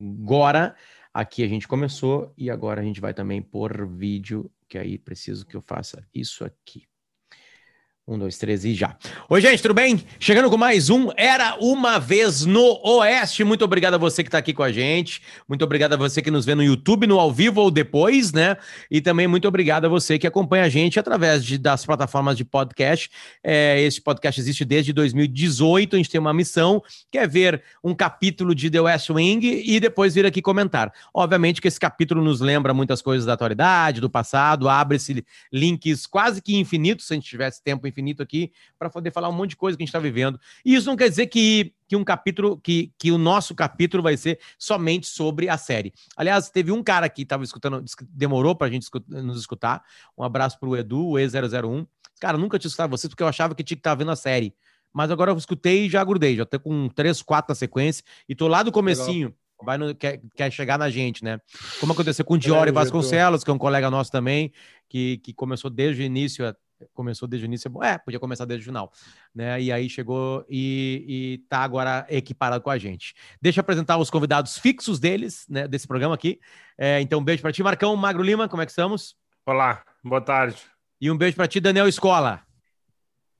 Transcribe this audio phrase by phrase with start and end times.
[0.00, 0.74] agora.
[1.12, 5.46] Aqui a gente começou e agora a gente vai também por vídeo, que aí preciso
[5.46, 6.86] que eu faça isso aqui.
[8.06, 8.98] Um, dois, três e já.
[9.30, 10.04] Oi, gente, tudo bem?
[10.20, 13.42] Chegando com mais um Era Uma Vez no Oeste.
[13.44, 15.22] Muito obrigado a você que está aqui com a gente.
[15.48, 18.58] Muito obrigado a você que nos vê no YouTube, no ao vivo ou depois, né?
[18.90, 22.44] E também muito obrigado a você que acompanha a gente através de, das plataformas de
[22.44, 23.08] podcast.
[23.42, 25.96] É, esse podcast existe desde 2018.
[25.96, 29.80] A gente tem uma missão, que é ver um capítulo de The West Wing e
[29.80, 30.92] depois vir aqui comentar.
[31.14, 36.42] Obviamente que esse capítulo nos lembra muitas coisas da atualidade, do passado, abre-se links quase
[36.42, 39.56] que infinitos, se a gente tivesse tempo infinito aqui para poder falar um monte de
[39.56, 40.38] coisa que a gente está vivendo.
[40.64, 44.16] E isso não quer dizer que, que um capítulo, que, que o nosso capítulo vai
[44.16, 45.92] ser somente sobre a série.
[46.16, 49.82] Aliás, teve um cara que estava escutando, demorou para a gente nos escutar.
[50.18, 51.86] Um abraço para o Edu, o E001.
[52.20, 54.54] Cara, nunca tinha escutado vocês porque eu achava que tinha que estar vendo a série.
[54.92, 58.34] Mas agora eu escutei e já grudei, já tô com três, quatro na sequência e
[58.34, 59.28] tô lá do comecinho.
[59.28, 61.40] Legal vai no, quer, quer chegar na gente, né?
[61.80, 64.52] Como aconteceu com o Diori é, Vasconcelos, que é um colega nosso também,
[64.88, 66.44] que, que começou desde o início
[66.92, 68.92] começou desde o início, é, podia começar desde o final,
[69.34, 69.60] né?
[69.60, 73.14] E aí chegou e, e tá agora equiparado com a gente.
[73.40, 76.40] Deixa eu apresentar os convidados fixos deles, né, desse programa aqui.
[76.76, 79.16] É, então, um beijo para ti, Marcão Magro Lima, como é que estamos?
[79.46, 80.56] Olá, boa tarde.
[81.00, 82.42] E um beijo para ti, Daniel Escola.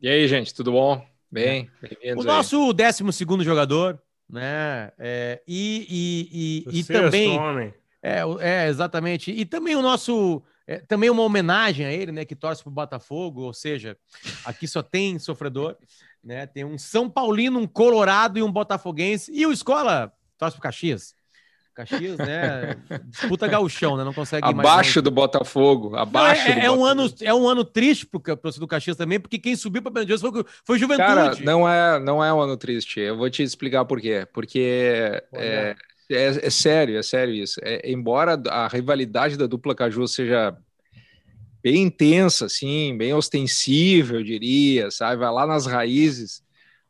[0.00, 1.04] E aí, gente, tudo bom?
[1.30, 1.68] Bem,
[2.02, 2.14] é.
[2.14, 4.92] O nosso décimo segundo jogador, né?
[4.98, 7.38] É, e e, e, e também.
[7.38, 7.74] Homem.
[8.02, 9.30] É, é, exatamente.
[9.32, 12.74] E também o nosso é, também uma homenagem a ele, né, que torce para o
[12.74, 13.96] Botafogo, ou seja,
[14.44, 15.76] aqui só tem sofredor,
[16.22, 16.46] né?
[16.46, 19.30] Tem um São Paulino, um Colorado e um Botafoguense.
[19.32, 21.14] E o Escola torce para Caxias.
[21.74, 22.76] Caxias, né?
[23.04, 24.04] Disputa gauchão, né?
[24.04, 25.94] Não consegue Abaixo do Botafogo.
[25.96, 29.20] Abaixo não, é, é, um ano, é um ano triste para o do Caxias também,
[29.20, 31.06] porque quem subiu para o foi, foi Juventude.
[31.06, 33.00] Cara, não é, não é um ano triste.
[33.00, 34.26] Eu vou te explicar por quê.
[34.32, 35.76] Porque é,
[36.16, 37.60] é, é, sério, é sério isso.
[37.62, 40.56] É, embora a rivalidade da dupla Caju seja
[41.62, 45.20] bem intensa, assim, bem ostensiva, eu diria, sabe?
[45.20, 46.42] Vai lá nas raízes.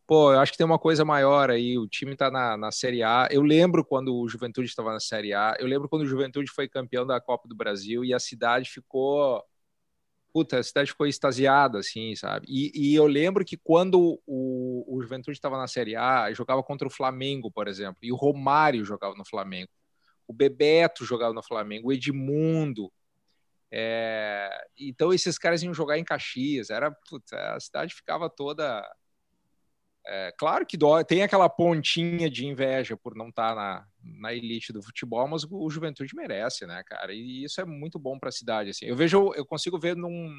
[0.06, 1.78] Pô, eu acho que tem uma coisa maior aí.
[1.78, 3.28] O time tá na, na Série A.
[3.30, 5.56] Eu lembro quando o Juventude estava na Série A.
[5.58, 9.42] Eu lembro quando o Juventude foi campeão da Copa do Brasil e a cidade ficou
[10.34, 12.44] puta, a cidade ficou extasiada, assim, sabe?
[12.48, 16.88] E, e eu lembro que quando o, o Juventude estava na Série A, jogava contra
[16.88, 19.70] o Flamengo, por exemplo, e o Romário jogava no Flamengo,
[20.26, 22.92] o Bebeto jogava no Flamengo, o Edmundo.
[23.70, 24.50] É...
[24.76, 28.84] Então esses caras iam jogar em Caxias, era, puta, a cidade ficava toda
[30.06, 34.34] é, claro que dói, tem aquela pontinha de inveja por não estar tá na, na
[34.34, 37.12] elite do futebol, mas o, o Juventude merece, né, cara?
[37.12, 38.70] E isso é muito bom para a cidade.
[38.70, 38.86] Assim.
[38.86, 40.30] Eu vejo, eu consigo ver num,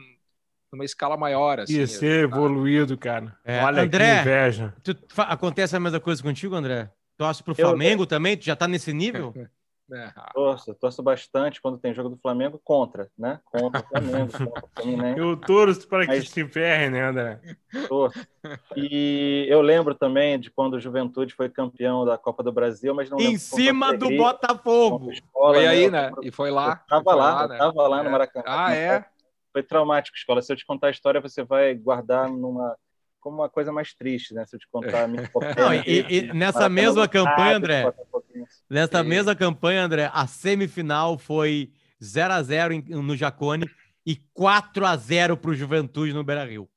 [0.72, 1.60] numa escala maior.
[1.60, 2.36] Assim, Ia ser tá?
[2.36, 3.36] evoluído, cara.
[3.44, 4.76] É, Olha André, que inveja.
[4.84, 6.92] Tu, acontece a mesma coisa contigo, André?
[7.18, 8.08] Torce pro Flamengo eu...
[8.08, 8.38] também?
[8.38, 9.34] Tu já tá nesse nível?
[9.92, 10.12] É.
[10.34, 13.40] Torço, torço bastante quando tem jogo do Flamengo contra, né?
[13.46, 14.32] Contra o Flamengo.
[14.74, 16.30] contra Eu torço para que Mas...
[16.30, 17.40] se ferre, né, André?
[17.88, 18.28] Torço.
[18.76, 23.10] E eu lembro também de quando o Juventude foi campeão da Copa do Brasil, mas
[23.10, 25.12] não Em cima do Botafogo.
[25.12, 26.12] Escola, foi aí, né?
[26.24, 26.84] E foi lá.
[26.84, 27.58] Eu tava lá, lá né?
[27.58, 28.12] tava lá no é.
[28.12, 28.46] Maracanã.
[28.48, 29.06] Ah, é?
[29.54, 30.42] Foi traumático, escola.
[30.42, 32.76] Se eu te contar a história, você vai guardar numa
[33.26, 34.46] como uma coisa mais triste, né?
[34.46, 35.24] Se eu te contar a minha
[35.58, 37.94] Não, e, e nessa mesma campanha, André,
[38.70, 39.10] nessa Sim.
[39.10, 41.72] mesma campanha, André, a semifinal foi
[42.04, 43.66] 0 a 0 no Jacone
[44.06, 46.70] e 4 a 0 para o Juventude no Beira-Rio.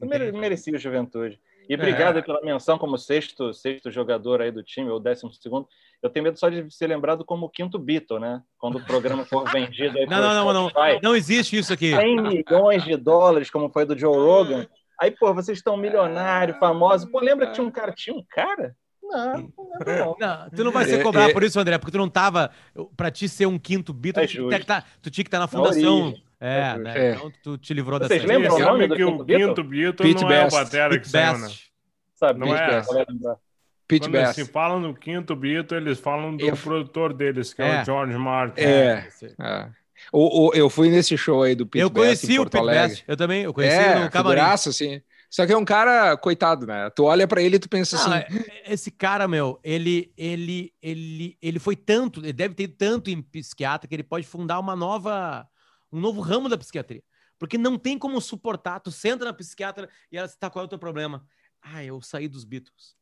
[0.00, 1.40] Merecia o Juventude.
[1.68, 2.22] E obrigado é.
[2.22, 5.68] pela menção como sexto, sexto jogador aí do time, ou décimo segundo.
[6.02, 8.42] Eu tenho medo só de ser lembrado como quinto Beatle, né?
[8.56, 10.72] Quando o programa for vendido aí Não, não, não, não,
[11.02, 11.94] não existe isso aqui.
[11.94, 14.66] 100 milhões de dólares, como foi do Joe Rogan.
[14.98, 17.10] Aí, pô, vocês estão milionário, famoso.
[17.10, 17.92] Pô, lembra que tinha um cara?
[17.92, 18.74] Tinha um cara?
[19.08, 19.52] Não, não,
[19.86, 20.16] não.
[20.18, 22.50] não tu não vai ser cobrado é, é, por isso, André, porque tu não tava.
[22.96, 25.42] Pra ti ser um quinto bito, é tu, tinha tá, tu, tinha que estar tá
[25.42, 26.14] na fundação.
[26.40, 27.12] É, é, né?
[27.14, 28.32] Então tu te livrou Vocês dessa.
[28.32, 30.42] Lembram o nome do que o quinto Beatle Pete não Best.
[30.42, 31.48] é o Batera que saiu, né?
[32.14, 32.82] Sabe, não é?
[33.88, 34.40] Pete Quando Best.
[34.40, 36.56] eles falam no quinto Beatle, eles falam do Eu...
[36.56, 38.60] produtor deles, que é, é o George Martin.
[38.60, 39.08] É.
[39.40, 39.68] é.
[40.12, 43.04] O, o, eu fui nesse show aí do Pete Eu conheci o Pete Best.
[43.08, 44.38] Eu também, eu conheci é, no camarim.
[44.38, 45.02] Figuraça, assim.
[45.30, 46.88] Só que é um cara, coitado, né?
[46.90, 48.14] Tu olha para ele e tu pensa assim.
[48.14, 53.20] É, esse cara, meu, ele, ele, ele, ele foi tanto, ele deve ter tanto em
[53.20, 55.46] psiquiatra que ele pode fundar uma nova,
[55.92, 57.02] um novo ramo da psiquiatria.
[57.38, 58.80] Porque não tem como suportar.
[58.80, 61.24] Tu senta na psiquiatra e ela está qual é o teu problema?
[61.62, 62.96] Ah, eu saí dos Beatles.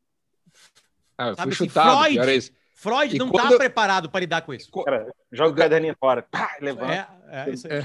[1.17, 2.51] Ah, eu fui Sabe, assim, chutado, Freud, isso.
[2.73, 3.57] Freud e não está eu...
[3.57, 4.69] preparado para lidar com isso.
[4.83, 6.21] Cara, joga o caderninho fora.
[6.21, 6.93] Pá, levanta.
[7.27, 7.73] É, é, isso aí.
[7.73, 7.79] É.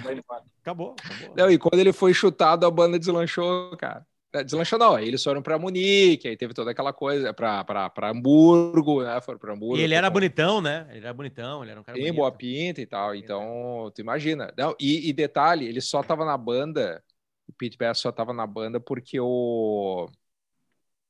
[0.60, 1.34] Acabou, acabou.
[1.34, 4.06] Não, e quando ele foi chutado, a banda deslanchou, cara.
[4.34, 9.02] É, deslanchou não, aí eles foram para Munique, aí teve toda aquela coisa para Hamburgo,
[9.02, 9.20] né?
[9.20, 9.76] Foram para Hamburgo.
[9.76, 10.86] E ele era bonitão, né?
[10.90, 13.14] Ele era bonitão, ele era um cara Tem boa pinta e tal.
[13.14, 14.52] Então, tu imagina.
[14.56, 17.02] Não, e, e detalhe, ele só tava na banda,
[17.46, 20.08] o Pete Best só tava na banda porque o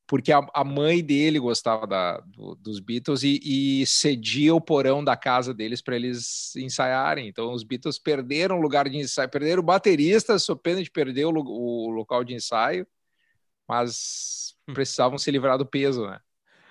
[0.05, 5.03] porque a, a mãe dele gostava da, do, dos Beatles e, e, cedia o porão
[5.03, 7.27] da casa deles para eles ensaiarem.
[7.27, 11.25] Então os Beatles perderam o lugar de ensaio, perderam o baterista, sob pena de perder
[11.25, 12.85] o, o local de ensaio,
[13.73, 16.19] mas precisavam se livrar do peso, né?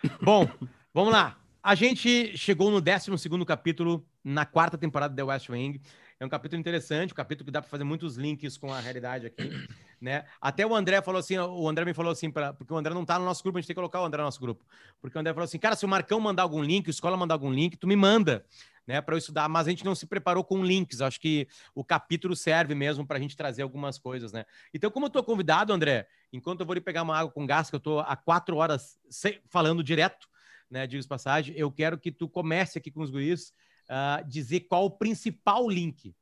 [0.22, 0.48] Bom,
[0.94, 1.36] vamos lá.
[1.62, 3.10] A gente chegou no 12
[3.46, 5.80] capítulo na quarta temporada de The West Wing.
[6.20, 9.26] É um capítulo interessante, um capítulo que dá para fazer muitos links com a realidade
[9.26, 9.50] aqui,
[10.00, 10.24] né?
[10.40, 13.04] Até o André falou assim, o André me falou assim, pra, porque o André não
[13.04, 14.64] tá no nosso grupo, a gente tem que colocar o André no nosso grupo.
[15.00, 17.34] Porque o André falou assim, cara, se o Marcão mandar algum link, a escola mandar
[17.34, 18.44] algum link, tu me manda,
[18.86, 21.00] né, para eu estudar, mas a gente não se preparou com links.
[21.00, 24.44] Acho que o capítulo serve mesmo para a gente trazer algumas coisas, né?
[24.72, 27.70] Então, como eu tô convidado, André, enquanto eu vou lhe pegar uma água com gás,
[27.70, 28.98] que eu tô há quatro horas
[29.48, 30.28] falando direto,
[30.70, 33.52] né, diz passagem, eu quero que tu comece aqui com os guris
[33.90, 36.14] uh, dizer qual o principal link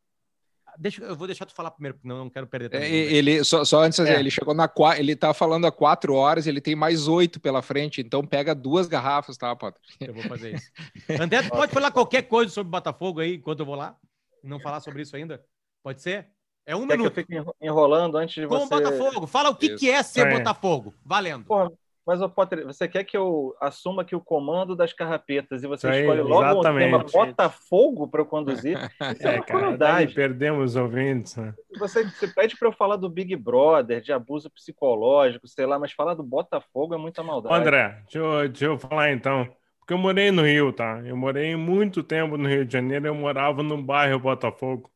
[0.81, 2.83] Deixa, eu vou deixar tu falar primeiro, porque não, não quero perder tempo.
[2.83, 4.19] É, ele, só, só antes, é.
[4.19, 4.67] ele chegou na
[4.97, 8.89] ele tá falando há quatro horas, ele tem mais oito pela frente, então pega duas
[8.89, 9.79] garrafas, tá, Potter?
[10.01, 10.71] Eu vou fazer isso.
[11.23, 13.95] André, tu pode falar qualquer coisa sobre Botafogo aí, enquanto eu vou lá?
[14.43, 15.45] Não falar sobre isso ainda?
[15.83, 16.29] Pode ser?
[16.65, 17.13] É um Quer minuto.
[17.13, 18.75] Que eu fique enrolando antes de Como você...
[18.75, 19.27] Botafogo.
[19.27, 20.39] Fala o que, que é ser é.
[20.39, 20.95] Botafogo.
[21.05, 21.45] Valendo.
[21.45, 21.71] Porra,
[22.11, 26.01] mas, Potter, você quer que eu assuma aqui o comando das carrapetas e você Aí,
[26.01, 28.77] escolhe logo o tema Botafogo para eu conduzir?
[29.15, 31.37] Isso é, é cara, perdemos ouvintes.
[31.37, 31.55] Né?
[31.79, 35.93] Você, você pede para eu falar do Big Brother, de abuso psicológico, sei lá, mas
[35.93, 37.55] falar do Botafogo é muita maldade.
[37.55, 39.49] André, deixa eu, deixa eu falar então.
[39.79, 41.01] Porque eu morei no Rio, tá?
[41.05, 44.91] Eu morei muito tempo no Rio de Janeiro, eu morava no bairro Botafogo.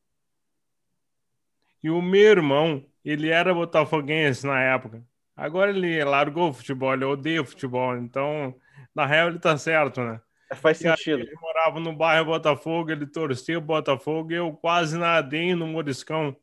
[1.81, 5.01] E o meu irmão, ele era botafoguense na época.
[5.37, 8.55] Agora ele largou o futebol, ele odeia o futebol, então,
[8.95, 10.21] na real, ele tá certo, né?
[10.51, 11.23] É, faz sentido.
[11.23, 16.37] Ele morava no bairro Botafogo, ele torcia o Botafogo e eu quase nadei no Moriscão,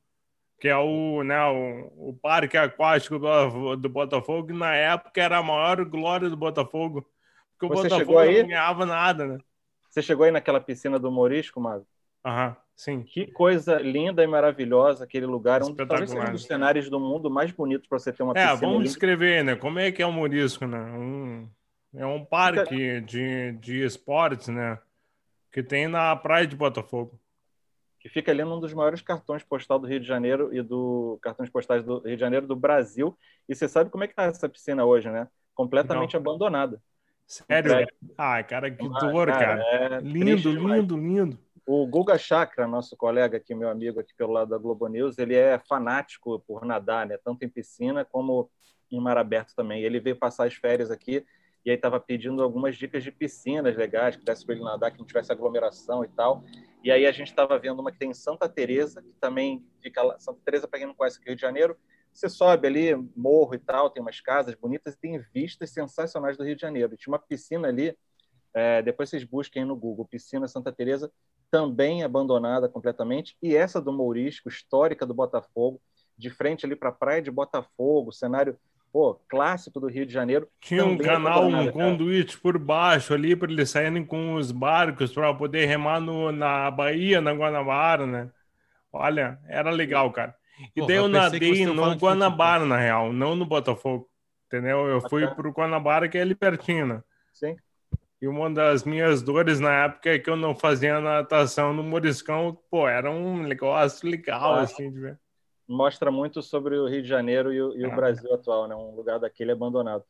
[0.60, 5.38] que é o, né, o, o parque aquático do, do Botafogo, e na época era
[5.38, 7.02] a maior glória do Botafogo,
[7.54, 9.38] porque Você o Botafogo não ganhava nada, né?
[9.90, 11.86] Você chegou aí naquela piscina do Morisco, Mago?
[12.24, 12.56] Aham.
[12.82, 13.04] Sim.
[13.04, 17.52] Que coisa linda e maravilhosa aquele lugar, um, talvez um dos cenários do mundo mais
[17.52, 18.54] bonitos para você ter uma é, piscina.
[18.54, 19.56] É, vamos descrever, né?
[19.56, 20.80] Como é que é o Morisco, né?
[20.80, 21.48] Um,
[21.94, 24.80] é um parque de, de esportes, né?
[25.52, 27.22] Que tem na praia de Botafogo.
[28.00, 31.52] Que fica ali num dos maiores cartões postais do Rio de Janeiro e do cartões
[31.52, 33.16] postais do Rio de Janeiro do Brasil.
[33.48, 35.28] E você sabe como é que tá essa piscina hoje, né?
[35.54, 36.20] Completamente Não.
[36.20, 36.82] abandonada.
[37.28, 37.88] Sério?
[38.18, 39.58] Ah, cara, que dor, cara.
[39.58, 39.98] cara.
[39.98, 41.40] É lindo, lindo, lindo.
[41.74, 45.36] O Guga Chakra, nosso colega aqui, meu amigo aqui pelo lado da Globo News, ele
[45.36, 47.18] é fanático por nadar, né?
[47.24, 48.52] tanto em piscina como
[48.92, 49.82] em mar aberto também.
[49.82, 51.26] Ele veio passar as férias aqui
[51.64, 55.00] e aí estava pedindo algumas dicas de piscinas legais, que desse para ele nadar, que
[55.00, 56.44] não tivesse aglomeração e tal.
[56.84, 60.04] E aí a gente estava vendo uma que tem em Santa Teresa, que também fica
[60.04, 60.20] lá.
[60.20, 61.78] Santa Teresa, para quem não conhece Rio de Janeiro,
[62.12, 66.44] você sobe ali, morro e tal, tem umas casas bonitas e tem vistas sensacionais do
[66.44, 66.98] Rio de Janeiro.
[66.98, 67.98] tinha uma piscina ali,
[68.54, 71.10] é, depois vocês busquem no Google, Piscina Santa Teresa,
[71.52, 75.82] também abandonada completamente, e essa do Mourisco, histórica do Botafogo,
[76.18, 78.58] de frente ali para a praia de Botafogo, cenário
[78.92, 80.48] pô, clássico do Rio de Janeiro.
[80.60, 85.34] Tinha um canal, um conduíte por baixo ali para eles saírem com os barcos para
[85.34, 88.30] poder remar no, na Bahia, na Guanabara, né?
[88.92, 90.36] Olha, era legal, cara.
[90.76, 94.10] E Porra, daí eu, eu nadei no Guanabara, na real, não no Botafogo.
[94.48, 94.86] Entendeu?
[94.86, 97.04] Eu fui para o Guanabara, que é ali pertinho, né?
[97.34, 97.56] Sim.
[98.22, 102.56] E uma das minhas dores na época é que eu não fazia natação no Moriscão.
[102.70, 105.20] Pô, era um negócio legal, ah, assim, de ver.
[105.68, 107.96] Mostra muito sobre o Rio de Janeiro e o, e o ah.
[107.96, 108.76] Brasil atual, né?
[108.76, 110.04] Um lugar daquele abandonado.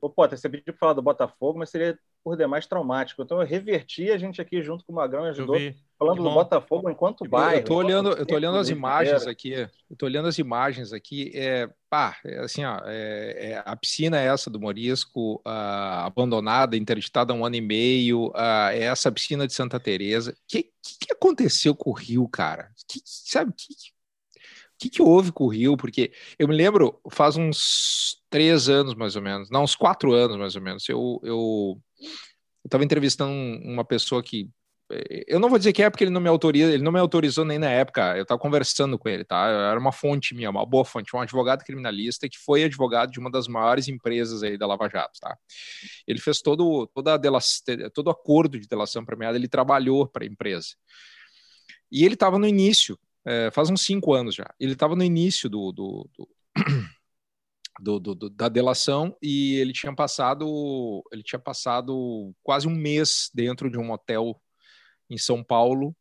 [0.00, 3.22] Ô, Potter, você pediu para falar do Botafogo, mas seria por demais traumático.
[3.22, 5.56] Então eu reverti a gente aqui junto com o Magrão e ajudou
[5.98, 7.60] falando do Botafogo enquanto bairro.
[7.60, 9.52] Eu tô olhando, eu tô olhando as imagens aqui.
[9.90, 11.32] Eu tô olhando as imagens aqui.
[11.34, 16.76] É, pá, é assim, ó, é, é, a piscina é essa do Morisco, uh, abandonada,
[16.76, 18.28] interditada há um ano e meio.
[18.28, 20.30] Uh, é essa piscina de Santa Teresa.
[20.30, 22.70] O que, que, que, aconteceu com o Rio, cara?
[22.88, 25.76] Que, sabe que o que, que houve com o Rio?
[25.76, 30.36] Porque eu me lembro, faz uns três anos mais ou menos, não, uns quatro anos
[30.36, 31.80] mais ou menos, eu, eu
[32.64, 33.32] estava entrevistando
[33.64, 34.48] uma pessoa que
[35.26, 37.44] eu não vou dizer que é porque ele não me autoriza, ele não me autorizou
[37.44, 38.16] nem na época.
[38.16, 39.46] Eu estava conversando com ele, tá?
[39.46, 43.30] Era uma fonte minha, uma boa fonte, um advogado criminalista que foi advogado de uma
[43.30, 45.36] das maiores empresas aí da Lava Jato, tá?
[46.06, 50.26] Ele fez todo toda a delação, todo acordo de delação premiada, ele trabalhou para a
[50.26, 50.68] empresa.
[51.92, 54.54] E ele estava no início, é, faz uns cinco anos já.
[54.58, 56.28] Ele estava no início do, do, do
[57.80, 63.30] do, do, do, da delação e ele tinha passado ele tinha passado quase um mês
[63.32, 64.40] dentro de um hotel
[65.08, 65.94] em São Paulo.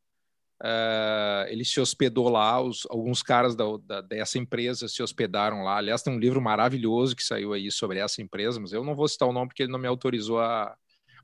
[0.61, 5.77] Uh, ele se hospedou lá, os, alguns caras da, da, dessa empresa se hospedaram lá.
[5.77, 9.07] Aliás, tem um livro maravilhoso que saiu aí sobre essa empresa, mas eu não vou
[9.07, 10.75] citar o nome porque ele não me autorizou a.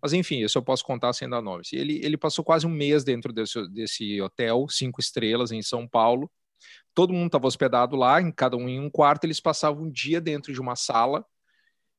[0.01, 1.71] Mas enfim, isso eu posso contar sem dar nomes.
[1.73, 6.29] Ele, ele passou quase um mês dentro desse, desse hotel, cinco estrelas, em São Paulo
[6.93, 10.21] todo mundo estava hospedado lá, em cada um em um quarto, eles passavam um dia
[10.21, 11.25] dentro de uma sala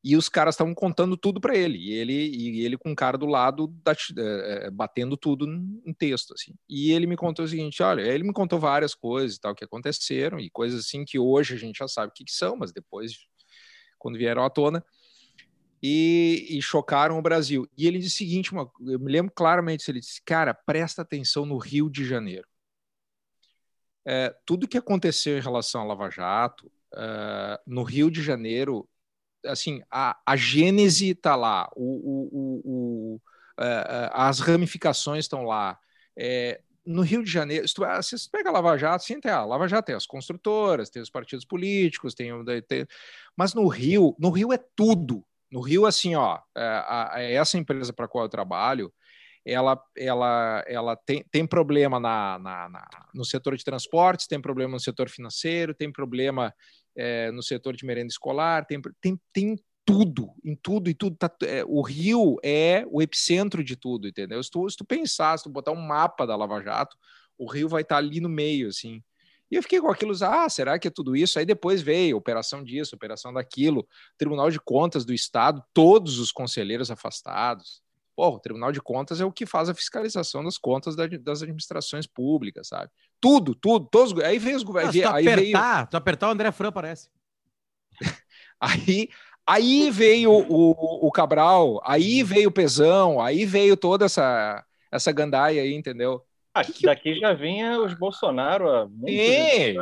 [0.04, 3.16] e os caras estavam contando tudo para ele, e ele e ele com o cara
[3.16, 6.54] do lado da, é, batendo tudo em texto assim.
[6.68, 9.64] E ele me contou o seguinte, olha, ele me contou várias coisas e tal que
[9.64, 12.72] aconteceram e coisas assim que hoje a gente já sabe o que, que são, mas
[12.72, 13.12] depois
[13.98, 14.84] quando vieram à tona
[15.82, 17.66] e, e, chocaram o Brasil.
[17.76, 21.46] E ele disse o seguinte, uma, eu me lembro claramente, ele disse, cara, presta atenção
[21.46, 22.46] no Rio de Janeiro
[24.06, 28.88] é, tudo que aconteceu em relação à Lava Jato, é, no Rio de Janeiro,
[29.46, 33.20] assim, a, a gênese está lá, o, o, o,
[33.58, 35.78] é, é, as ramificações estão lá.
[36.16, 39.30] É, no Rio de Janeiro, se tu, se tu pega a Lava Jato, sim, tem
[39.30, 42.30] a Lava Jato tem as construtoras, tem os partidos políticos, tem,
[42.68, 42.86] tem
[43.36, 45.24] mas no Rio, no Rio é tudo.
[45.50, 48.92] No Rio, assim, ó, é, a, essa empresa para qual eu trabalho,
[49.46, 54.72] ela, ela, ela tem, tem problema na, na, na, no setor de transportes, tem problema
[54.72, 56.52] no setor financeiro, tem problema
[56.96, 61.16] é, no setor de merenda escolar, tem, tem, tem tudo, em tudo e tudo.
[61.16, 64.42] Tá, é, o Rio é o epicentro de tudo, entendeu?
[64.42, 66.96] Se tu, se tu pensar, se tu botar um mapa da Lava Jato,
[67.36, 69.02] o Rio vai estar tá ali no meio, assim.
[69.50, 71.38] E eu fiquei com aquilo, ah, será que é tudo isso?
[71.38, 73.86] Aí depois veio operação disso, operação daquilo,
[74.16, 77.83] Tribunal de Contas do Estado, todos os conselheiros afastados.
[78.16, 81.42] Pô, o Tribunal de Contas é o que faz a fiscalização das contas da, das
[81.42, 82.90] administrações públicas, sabe?
[83.20, 84.16] Tudo, tudo, todos.
[84.22, 84.94] Aí veio os governos.
[84.94, 85.86] tu aí apertar, veio...
[85.88, 87.10] tu apertar o André Fran, parece.
[88.60, 89.08] aí,
[89.44, 95.62] aí veio o, o Cabral, aí veio o Pezão, aí veio toda essa, essa gandaia
[95.62, 96.24] aí, entendeu?
[96.54, 96.86] Ah, que...
[96.86, 99.76] Daqui já vinha os Bolsonaro há muito Sim,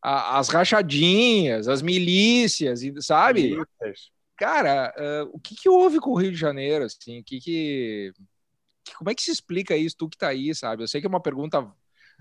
[0.00, 3.42] as rachadinhas, as milícias, sabe?
[3.42, 8.12] Milícias cara, uh, o que, que houve com o Rio de Janeiro, assim, que, que,
[8.96, 10.82] como é que se explica isso, tu que tá aí, sabe?
[10.82, 11.72] Eu sei que é uma pergunta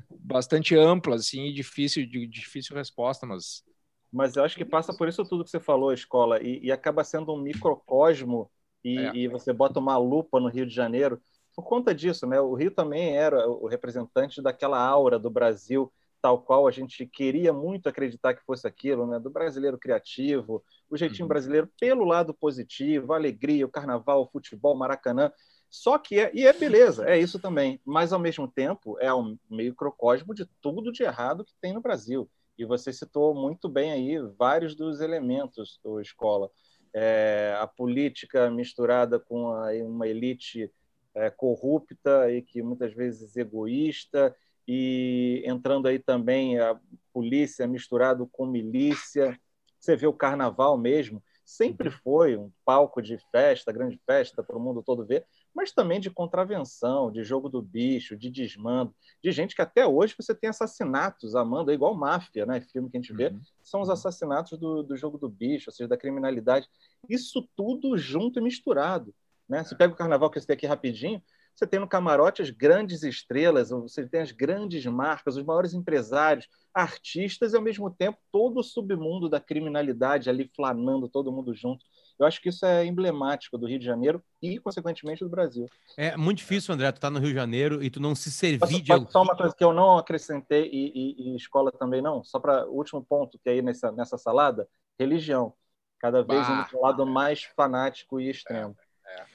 [0.09, 3.63] bastante ampla, assim, e difícil, de difícil resposta, mas...
[4.11, 7.03] Mas eu acho que passa por isso tudo que você falou, escola, e, e acaba
[7.03, 8.49] sendo um microcosmo,
[8.83, 9.15] e, é.
[9.15, 11.19] e você bota uma lupa no Rio de Janeiro,
[11.55, 12.39] por conta disso, né?
[12.39, 15.91] O Rio também era o representante daquela aura do Brasil,
[16.23, 19.19] tal qual a gente queria muito acreditar que fosse aquilo, né?
[19.19, 21.27] Do brasileiro criativo, o jeitinho uhum.
[21.27, 25.29] brasileiro pelo lado positivo, a alegria, o carnaval, o futebol, Maracanã.
[25.69, 29.37] Só que é, e é beleza, é isso também, mas ao mesmo tempo é um
[29.49, 32.29] microcosmo de tudo de errado que tem no Brasil.
[32.57, 36.49] E você citou muito bem aí vários dos elementos do escola.
[36.93, 40.71] É, a política misturada com a, uma elite
[41.13, 44.33] é, corrupta e que muitas vezes egoísta
[44.67, 46.79] e entrando aí também a
[47.11, 49.37] polícia misturado com milícia.
[49.79, 51.95] Você vê o carnaval mesmo, sempre uhum.
[52.03, 56.09] foi um palco de festa, grande festa para o mundo todo ver, mas também de
[56.09, 61.35] contravenção, de jogo do bicho, de desmando, de gente que até hoje você tem assassinatos,
[61.35, 62.61] amando, é igual máfia, né?
[62.61, 63.41] Filme que a gente vê, uhum.
[63.61, 63.93] são os uhum.
[63.93, 66.67] assassinatos do, do jogo do bicho, ou seja, da criminalidade.
[67.09, 69.13] Isso tudo junto e misturado.
[69.47, 69.63] Né?
[69.63, 71.21] Você pega o carnaval que eu citei aqui rapidinho,
[71.55, 76.47] você tem no camarote as grandes estrelas, você tem as grandes marcas, os maiores empresários,
[76.73, 81.85] artistas e, ao mesmo tempo, todo o submundo da criminalidade ali flanando todo mundo junto.
[82.19, 85.67] Eu acho que isso é emblemático do Rio de Janeiro e, consequentemente, do Brasil.
[85.97, 88.59] É muito difícil, André, tu tá no Rio de Janeiro e tu não se servir
[88.59, 88.87] posso, de...
[88.87, 92.39] Posso só uma coisa que eu não acrescentei e, e, e escola também não, só
[92.39, 94.67] para o último ponto que aí nessa, nessa salada,
[94.99, 95.53] religião.
[95.99, 98.75] Cada vez bah, indo para o lado mais fanático e extremo.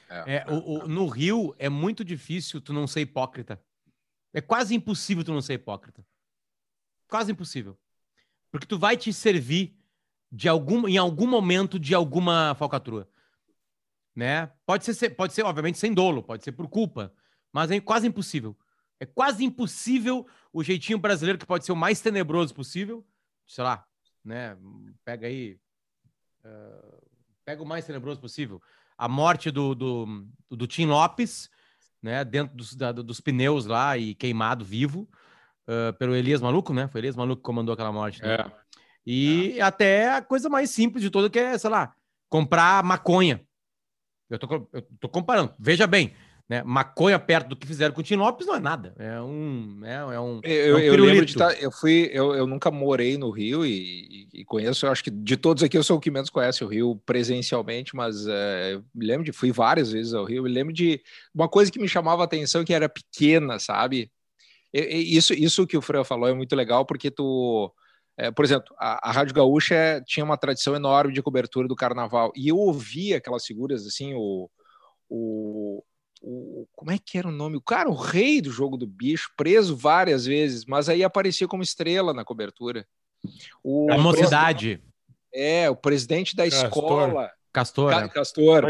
[0.09, 3.63] É, é o, o, no Rio é muito difícil tu não ser hipócrita.
[4.33, 6.05] É quase impossível tu não ser hipócrita.
[7.09, 7.79] Quase impossível.
[8.51, 9.77] Porque tu vai te servir
[10.31, 13.09] de algum, em algum momento de alguma falcatrua.
[14.15, 14.47] Né?
[14.67, 17.13] Pode ser, pode ser, obviamente, sem dolo, pode ser por culpa,
[17.53, 18.57] mas é quase impossível.
[18.99, 23.07] É quase impossível o jeitinho brasileiro, que pode ser o mais tenebroso possível,
[23.47, 23.87] sei lá,
[24.25, 24.57] né?
[25.05, 25.59] Pega aí.
[26.45, 27.09] Uh,
[27.45, 28.61] pega o mais tenebroso possível
[28.99, 31.49] a morte do, do, do Tim Lopes,
[32.03, 35.09] né, dentro dos, da, dos pneus lá e queimado vivo
[35.69, 36.89] uh, pelo Elias Maluco, né?
[36.89, 38.21] Foi Elias Maluco que comandou aquela morte.
[38.23, 38.35] Né?
[38.35, 38.51] É.
[39.07, 39.63] E é.
[39.63, 41.95] até a coisa mais simples de toda que é, sei lá,
[42.29, 43.41] comprar maconha.
[44.29, 45.55] Eu tô, eu tô comparando.
[45.59, 46.15] Veja bem,
[46.49, 46.63] né?
[46.65, 48.95] Maconha perto do que fizeram com o Tim Lopes não é nada.
[48.99, 49.81] É um.
[49.85, 52.71] É, é um, Eu, é um eu lembro de tá, eu fui, eu, eu nunca
[52.71, 56.01] morei no Rio e, e- conheço, eu acho que de todos aqui eu sou o
[56.01, 60.15] que menos conhece o Rio presencialmente, mas é, eu me lembro de, fui várias vezes
[60.15, 61.03] ao Rio, me lembro de
[61.35, 64.11] uma coisa que me chamava a atenção que era pequena, sabe?
[64.73, 67.73] Isso, isso que o Fran falou é muito legal porque tu,
[68.17, 72.33] é, por exemplo, a, a Rádio Gaúcha tinha uma tradição enorme de cobertura do Carnaval
[72.35, 74.51] e eu ouvia aquelas figuras assim, o,
[75.09, 75.83] o,
[76.23, 77.57] o como é que era o nome?
[77.57, 81.63] O cara, o rei do jogo do bicho, preso várias vezes, mas aí aparecia como
[81.63, 82.87] estrela na cobertura.
[83.63, 84.83] O, A mocidade.
[85.33, 86.67] é, o presidente da Castor.
[86.69, 87.91] escola, Castor.
[87.91, 88.09] Ca- né?
[88.09, 88.63] Castor,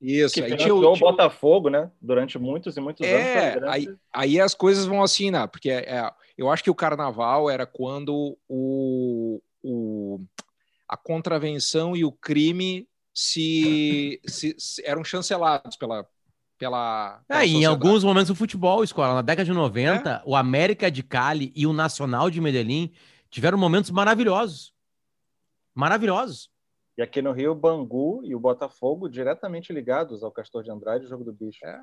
[0.00, 0.34] isso.
[0.34, 1.90] que Aí, tinha, o- tinha- Botafogo, né?
[2.00, 3.16] Durante muitos e muitos anos.
[3.18, 5.46] É, grande- aí, aí as coisas vão assim, né?
[5.46, 10.20] Porque é, eu acho que o carnaval era quando o, o,
[10.88, 16.06] a contravenção e o crime se, se- se- eram chancelados pela.
[16.58, 19.54] Pela, pela É, em alguns momentos o futebol, escola, na década de É.
[19.54, 22.92] 90, o América de Cali e o Nacional de Medellín
[23.30, 24.72] tiveram momentos maravilhosos.
[25.74, 26.48] Maravilhosos.
[26.96, 31.04] E aqui no Rio, o Bangu e o Botafogo diretamente ligados ao Castor de Andrade
[31.04, 31.64] e o Jogo do Bicho.
[31.64, 31.78] É.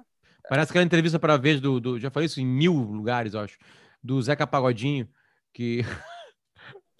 [0.50, 3.42] Parece aquela entrevista para a vez do, do- Já falei isso em mil lugares, eu
[3.42, 3.58] acho.
[4.02, 5.08] Do Zeca Pagodinho,
[5.54, 5.82] que.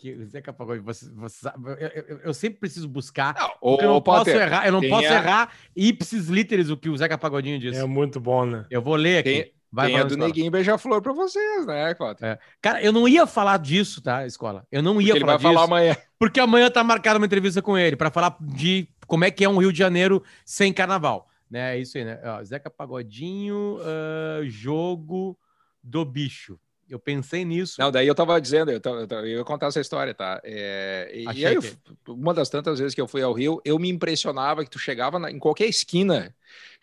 [0.04, 3.34] Que o Zeca Pagodinho, você, você sabe, eu, eu- eu sempre preciso buscar.
[3.40, 6.76] Não, porque eu não posso Potter, errar, eu não posso a- errar ipsis literis o
[6.76, 7.80] que o Zeca Pagodinho disse.
[7.80, 8.66] É muito bom, né?
[8.70, 9.44] Eu vou ler aqui.
[9.44, 10.16] Tem- Vai tem a do.
[10.16, 12.28] Neguinho Beija-Flor pra vocês, né, Cota?
[12.28, 12.40] É.
[12.62, 14.68] Cara, eu não ia falar disso, tá, escola?
[14.72, 15.54] Eu não ia Porque ele falar vai disso.
[15.54, 15.98] falar amanhã.
[16.20, 19.50] Porque amanhã tá marcada uma entrevista com ele para falar de como é que é
[19.50, 21.28] um Rio de Janeiro sem carnaval.
[21.50, 21.76] Né?
[21.76, 22.20] É isso aí, né?
[22.24, 25.36] Ó, Zeca Pagodinho, ah, jogo
[25.84, 26.60] do bicho.
[26.90, 27.80] Eu pensei nisso.
[27.80, 30.40] Não, daí eu tava dizendo, eu, tava- eu ia contar essa história, tá?
[30.44, 31.76] É, e- aí, eu- que-
[32.08, 35.18] uma das tantas vezes que eu fui ao Rio, eu me impressionava que tu chegava
[35.18, 36.36] na- em qualquer esquina,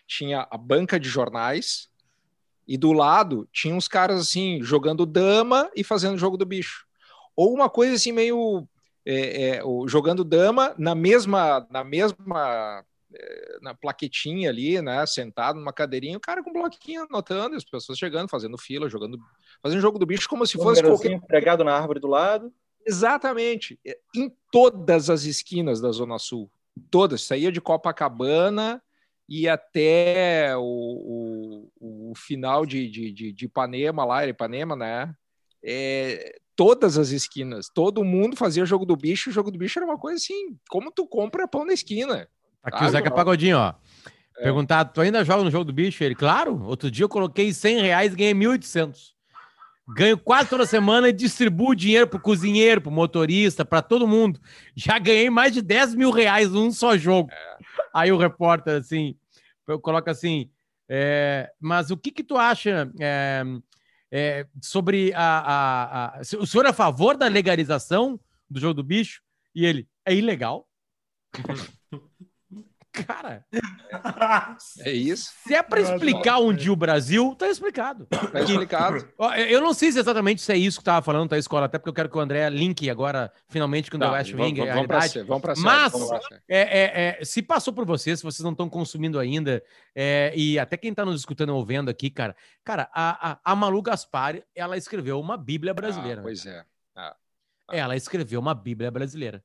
[0.07, 1.89] tinha a banca de jornais
[2.67, 6.87] e do lado tinha uns caras assim, jogando dama e fazendo jogo do bicho.
[7.37, 8.67] Ou uma coisa assim, meio
[9.07, 12.85] é, é, jogando dama na mesma, na mesma
[13.61, 15.05] na plaquetinha ali, né?
[15.07, 19.19] Sentado numa cadeirinha, o cara com bloquinho anotando, e as pessoas chegando, fazendo fila, jogando,
[19.63, 22.53] fazendo jogo do bicho como se fosse Númerozinho qualquer pregado na árvore do lado.
[22.87, 23.79] Exatamente.
[24.15, 26.51] Em todas as esquinas da Zona Sul.
[26.91, 27.23] Todas.
[27.23, 28.83] Saía de Copacabana
[29.29, 35.15] e até o, o, o final de, de, de, de Ipanema, lá, era Ipanema, né?
[35.63, 37.69] É, todas as esquinas.
[37.73, 39.31] Todo mundo fazia jogo do bicho.
[39.31, 42.29] O jogo do bicho era uma coisa assim, como tu compra pão na esquina.
[42.63, 43.17] Aqui o Zeca não.
[43.17, 43.75] Pagodinho, ó.
[44.37, 44.45] É.
[44.45, 46.03] Perguntar, tu ainda joga no jogo do bicho?
[46.03, 46.63] Ele, claro.
[46.65, 49.13] Outro dia eu coloquei 100 reais e ganhei 1.800.
[49.93, 54.41] Ganho quase toda semana e distribuo dinheiro pro cozinheiro, pro motorista, para todo mundo.
[54.75, 57.29] Já ganhei mais de 10 mil reais num só jogo.
[57.93, 59.17] Aí o repórter, assim,
[59.67, 60.49] eu coloco assim,
[60.89, 63.43] é, mas o que que tu acha é,
[64.13, 66.21] é, sobre a, a, a...
[66.39, 68.19] O senhor é a favor da legalização
[68.49, 69.23] do jogo do bicho?
[69.55, 70.69] E ele, é ilegal?
[72.93, 73.45] Cara,
[74.81, 75.31] É isso.
[75.47, 78.05] se é para explicar um dia o Brasil, tá explicado.
[78.07, 79.09] Tá explicado.
[79.49, 81.67] Eu não sei se exatamente se é isso que tava falando, tá, escola?
[81.67, 84.33] Até porque eu quero que o André linke agora, finalmente, com o The Tá, West
[84.33, 86.21] vamos, Wing, a vamos pra sé- vamos pra Mas- vamos pra.
[86.49, 89.63] É, é, é, se passou por vocês, se vocês não estão consumindo ainda,
[89.95, 93.55] é, e até quem tá nos escutando ou vendo aqui, cara, cara, a, a, a
[93.57, 96.21] Malu Gaspar, ela escreveu uma Bíblia brasileira.
[96.21, 96.65] Ah, pois é.
[97.73, 99.45] Ela escreveu uma Bíblia brasileira.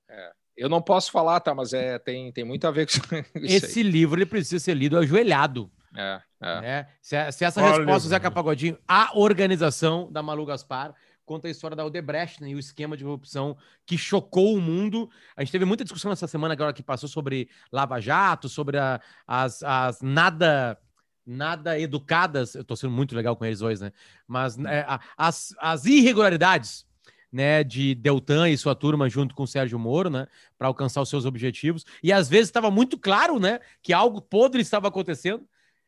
[0.57, 1.53] Eu não posso falar, tá?
[1.53, 4.97] Mas é, tem, tem muito a ver com isso, Esse livro ele precisa ser lido
[4.97, 5.69] ajoelhado.
[5.93, 6.01] aí.
[6.01, 6.61] É, é.
[6.61, 6.87] né?
[7.01, 8.35] Se, se essa Olha, resposta, o Zeca mano.
[8.35, 10.93] Pagodinho, a organização da Malu Gaspar
[11.25, 15.09] conta a história da Odebrecht né, e o esquema de corrupção que chocou o mundo.
[15.35, 19.01] A gente teve muita discussão essa semana agora que passou sobre Lava Jato, sobre a-
[19.27, 20.77] as, as nada
[21.25, 22.53] nada educadas.
[22.53, 23.91] Eu tô sendo muito legal com eles hoje, né?
[24.27, 26.85] Mas é, a- as, as irregularidades
[27.31, 31.09] né, de Deltan e sua turma junto com o Sérgio Moro, né, para alcançar os
[31.09, 31.85] seus objetivos.
[32.01, 35.47] E às vezes estava muito claro, né, que algo podre estava acontecendo.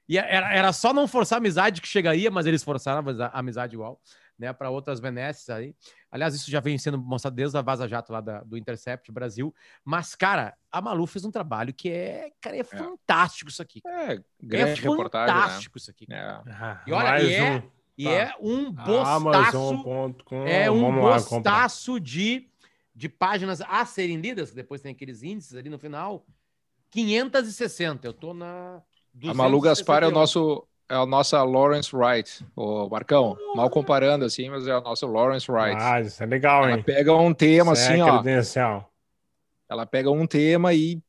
[0.09, 3.73] E era, era só não forçar a amizade que chegaria, mas eles forçaram a amizade-
[3.75, 3.99] igual,
[4.39, 5.75] né, para outras benesses aí.
[6.09, 9.53] Aliás, isso já vem sendo mostrado desde a Vaza Jato lá da- do Intercept Brasil.
[9.83, 13.81] Mas, cara, a Malu fez um trabalho que é, cara, é fantástico isso aqui.
[13.85, 15.41] É, grande é reportagem, né?
[15.41, 16.05] fantástico isso aqui.
[16.09, 16.19] É.
[16.21, 17.76] Ah, E olha, mais e é- um.
[17.97, 18.11] E Tá.
[18.11, 20.45] é um bostaço, Amazon.com.
[20.45, 21.51] é um Vamos lá comprar.
[21.51, 22.47] bostaço de,
[22.95, 26.23] de páginas a serem lidas, depois tem aqueles índices ali no final.
[26.91, 28.81] 560, eu tô na
[29.27, 30.19] A Malu Gaspar é o 261.
[30.19, 33.35] nosso é a nossa Lawrence Wright, o Marcão.
[33.55, 35.75] Mal comparando assim, mas é a nossa Lawrence Wright.
[35.81, 36.83] Ah, isso é legal, ela hein?
[36.83, 38.21] pega um tema Isso assim, é ó.
[38.21, 38.89] credencial.
[39.69, 41.01] Ela pega um tema e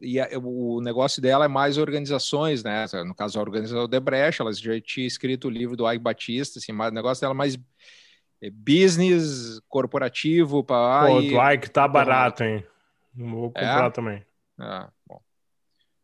[0.00, 2.86] e a, o negócio dela é mais organizações, né?
[3.06, 6.72] No caso, a organização Debrecht, ela já tinha escrito o livro do Ike Batista, assim,
[6.72, 7.58] mas o negócio dela é mais
[8.42, 10.64] é business, corporativo.
[10.64, 12.64] Pra, Pô, o Ike tá barato, hein?
[13.14, 13.90] Vou comprar é?
[13.90, 14.26] também.
[14.58, 15.20] Ah, bom.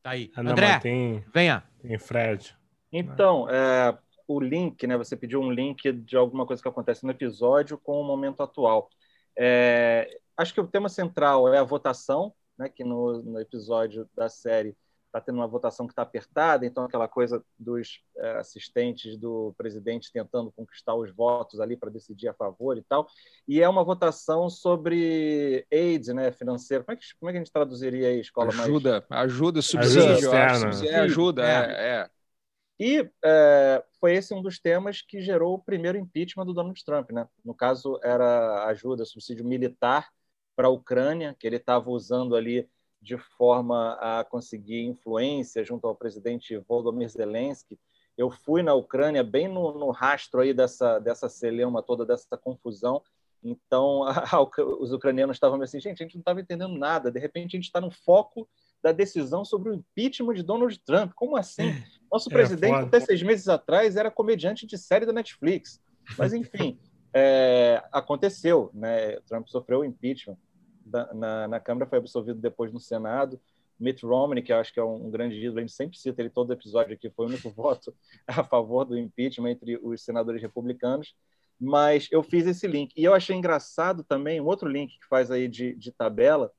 [0.02, 0.30] Tá aí.
[0.34, 1.62] Ah, André, tem, venha.
[1.82, 2.56] Tem Fred.
[2.92, 4.96] Então, é, o link, né?
[4.96, 8.88] Você pediu um link de alguma coisa que acontece no episódio com o momento atual.
[9.36, 12.68] É, acho que o tema central é a votação, né?
[12.68, 17.08] Que no, no episódio da série está tendo uma votação que está apertada, então aquela
[17.08, 22.78] coisa dos é, assistentes do presidente tentando conquistar os votos ali para decidir a favor
[22.78, 23.08] e tal.
[23.48, 26.84] E é uma votação sobre aid, né, financeiro.
[26.84, 29.22] Como é que, como é que a gente traduziria aí, escola ajuda, mais...
[29.24, 32.10] ajuda, subsídio, ajuda, é, ajuda, é, é.
[32.78, 37.10] E é, foi esse um dos temas que gerou o primeiro impeachment do Donald Trump,
[37.10, 37.26] né?
[37.44, 40.08] No caso era ajuda, subsídio militar
[40.60, 42.68] para a Ucrânia, que ele estava usando ali
[43.00, 47.80] de forma a conseguir influência junto ao presidente Volodymyr Zelensky.
[48.14, 53.02] Eu fui na Ucrânia bem no, no rastro aí dessa dessa celeuma toda, dessa confusão.
[53.42, 54.22] Então, a,
[54.78, 57.10] os ucranianos estavam assim, gente, a gente não estava entendendo nada.
[57.10, 58.46] De repente, a gente está no foco
[58.82, 61.12] da decisão sobre o impeachment de Donald Trump.
[61.14, 61.72] Como assim?
[62.12, 62.86] Nosso é presidente, foda.
[62.86, 65.80] até seis meses atrás, era comediante de série da Netflix.
[66.18, 66.78] Mas, enfim,
[67.14, 68.70] é, aconteceu.
[68.74, 69.18] Né?
[69.20, 70.36] Trump sofreu o impeachment
[71.14, 73.40] na, na Câmara, foi absolvido depois no Senado.
[73.78, 76.20] Mitt Romney, que eu acho que é um, um grande ídolo, a gente sempre cita
[76.20, 77.94] ele todo episódio aqui, foi o único voto
[78.26, 81.14] a favor do impeachment entre os senadores republicanos.
[81.58, 82.92] Mas eu fiz esse link.
[82.96, 86.52] E eu achei engraçado também um outro link que faz aí de, de tabela,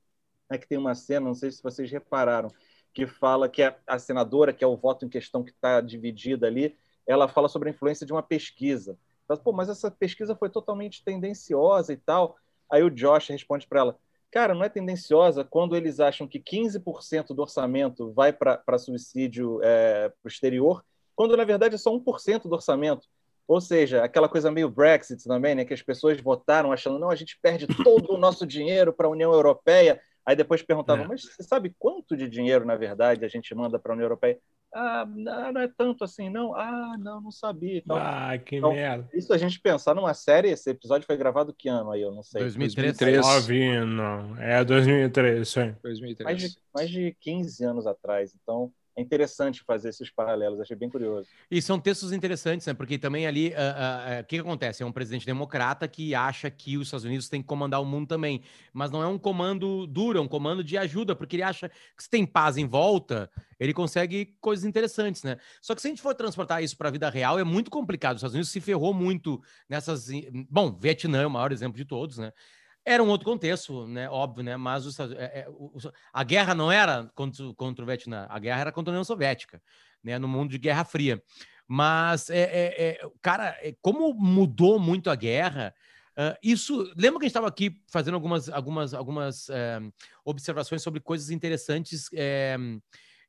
[0.49, 2.49] é que tem uma cena, não sei se vocês repararam,
[2.93, 6.47] que fala que a, a senadora, que é o voto em questão que está dividida
[6.47, 8.97] ali, ela fala sobre a influência de uma pesquisa.
[9.27, 12.35] Fala, Pô, mas essa pesquisa foi totalmente tendenciosa e tal.
[12.69, 13.99] Aí o Josh responde para ela:
[14.31, 20.07] Cara, não é tendenciosa quando eles acham que 15% do orçamento vai para suicídio é,
[20.07, 23.07] para o exterior, quando na verdade é só 1% do orçamento.
[23.45, 27.15] Ou seja, aquela coisa meio Brexit também, né, que as pessoas votaram achando, não, a
[27.15, 30.01] gente perde todo o nosso dinheiro para a União Europeia.
[30.25, 31.07] Aí depois perguntavam, é.
[31.09, 34.39] mas você sabe quanto de dinheiro, na verdade, a gente manda para a União Europeia?
[34.73, 36.55] Ah, não, é tanto assim, não.
[36.55, 37.79] Ah, não, não sabia.
[37.79, 39.09] Então, ah, que então, merda.
[39.13, 42.01] Isso a gente pensar numa série, esse episódio foi gravado que ano aí?
[42.01, 42.41] Eu não sei.
[42.41, 42.97] 2013.
[42.97, 43.85] 2013.
[43.85, 44.37] não.
[44.37, 45.75] É 2013, sim.
[45.83, 46.23] 2013.
[46.23, 48.33] Mais de, mais de 15 anos atrás.
[48.41, 51.29] Então, é interessante fazer esses paralelos, achei bem curioso.
[51.49, 52.73] E são textos interessantes, né?
[52.73, 54.83] Porque também ali, o uh, uh, uh, que, que, acontece?
[54.83, 58.07] É um presidente democrata que acha que os Estados Unidos têm que comandar o mundo
[58.07, 58.41] também.
[58.73, 62.03] Mas não é um comando duro, é um comando de ajuda, porque ele acha que
[62.03, 65.37] se tem paz em volta, ele consegue coisas interessantes, né?
[65.61, 68.15] Só que se a gente for transportar isso para a vida real, é muito complicado.
[68.15, 70.09] Os Estados Unidos se ferrou muito nessas.
[70.49, 72.33] Bom, Vietnã é o maior exemplo de todos, né?
[72.83, 74.09] Era um outro contexto, né?
[74.09, 74.57] Óbvio, né?
[74.57, 75.05] Mas os, é,
[75.41, 75.71] é, o,
[76.11, 79.61] a guerra não era contra, contra o Vietnã, a guerra era contra a União Soviética,
[80.03, 80.17] né?
[80.17, 81.21] No mundo de Guerra Fria.
[81.67, 85.73] Mas, é, é, é cara, é, como mudou muito a guerra,
[86.17, 86.91] uh, isso.
[86.97, 89.93] Lembra que a gente estava aqui fazendo algumas, algumas, algumas uh,
[90.25, 92.81] observações sobre coisas interessantes uh,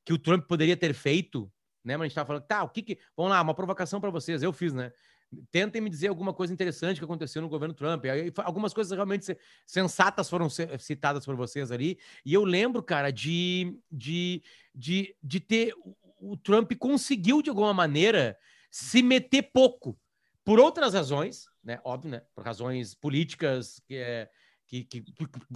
[0.04, 1.48] que o Trump poderia ter feito,
[1.84, 1.96] né?
[1.96, 2.98] Mas a gente estava falando, tá, o que que.
[3.16, 4.90] Vamos lá, uma provocação para vocês, eu fiz, né?
[5.50, 8.04] Tentem me dizer alguma coisa interessante que aconteceu no governo Trump.
[8.38, 11.98] Algumas coisas realmente sensatas foram citadas por vocês ali.
[12.24, 14.42] E eu lembro, cara, de, de,
[14.74, 15.74] de, de ter.
[16.18, 18.38] O Trump conseguiu, de alguma maneira,
[18.70, 19.98] se meter pouco.
[20.44, 21.80] Por outras razões, né?
[21.84, 22.22] Óbvio, né?
[22.34, 24.30] Por razões políticas que é.
[24.66, 25.04] Que, que,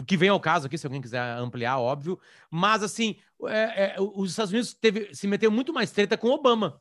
[0.06, 2.20] que, vem ao caso aqui, se alguém quiser ampliar, óbvio.
[2.50, 6.78] Mas, assim, é, é, os Estados Unidos teve, se meteu muito mais treta com Obama.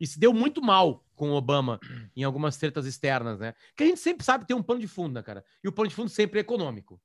[0.00, 1.80] E se deu muito mal com o Obama
[2.14, 3.54] em algumas tretas externas, né?
[3.74, 5.44] Que a gente sempre sabe ter um pano de fundo, né, cara?
[5.64, 7.00] E o pano de fundo sempre é econômico.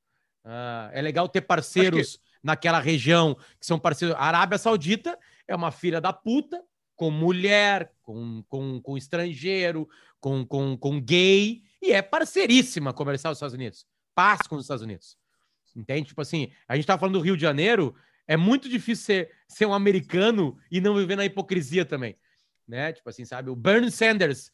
[0.45, 2.24] Uh, é legal ter parceiros que...
[2.43, 4.15] naquela região que são parceiros.
[4.17, 6.62] A Arábia Saudita é uma filha da puta,
[6.95, 13.38] com mulher, com, com, com estrangeiro, com, com, com gay, e é parceiríssima comercial dos
[13.38, 13.88] Estados Unidos.
[14.13, 15.17] Paz com os Estados Unidos.
[15.76, 16.10] Entende?
[16.10, 17.95] Tipo assim, a gente tá falando do Rio de Janeiro,
[18.28, 22.15] é muito difícil ser, ser um americano e não viver na hipocrisia também
[22.71, 22.93] né?
[22.93, 23.49] Tipo assim, sabe?
[23.49, 24.49] O Bernie Sanders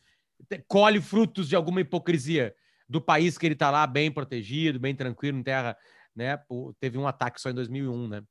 [0.68, 2.54] colhe frutos de alguma hipocrisia
[2.90, 5.78] do país que ele tá lá bem protegido, bem tranquilo, em terra,
[6.16, 6.40] né?
[6.80, 8.24] Teve um ataque só em 2001, né?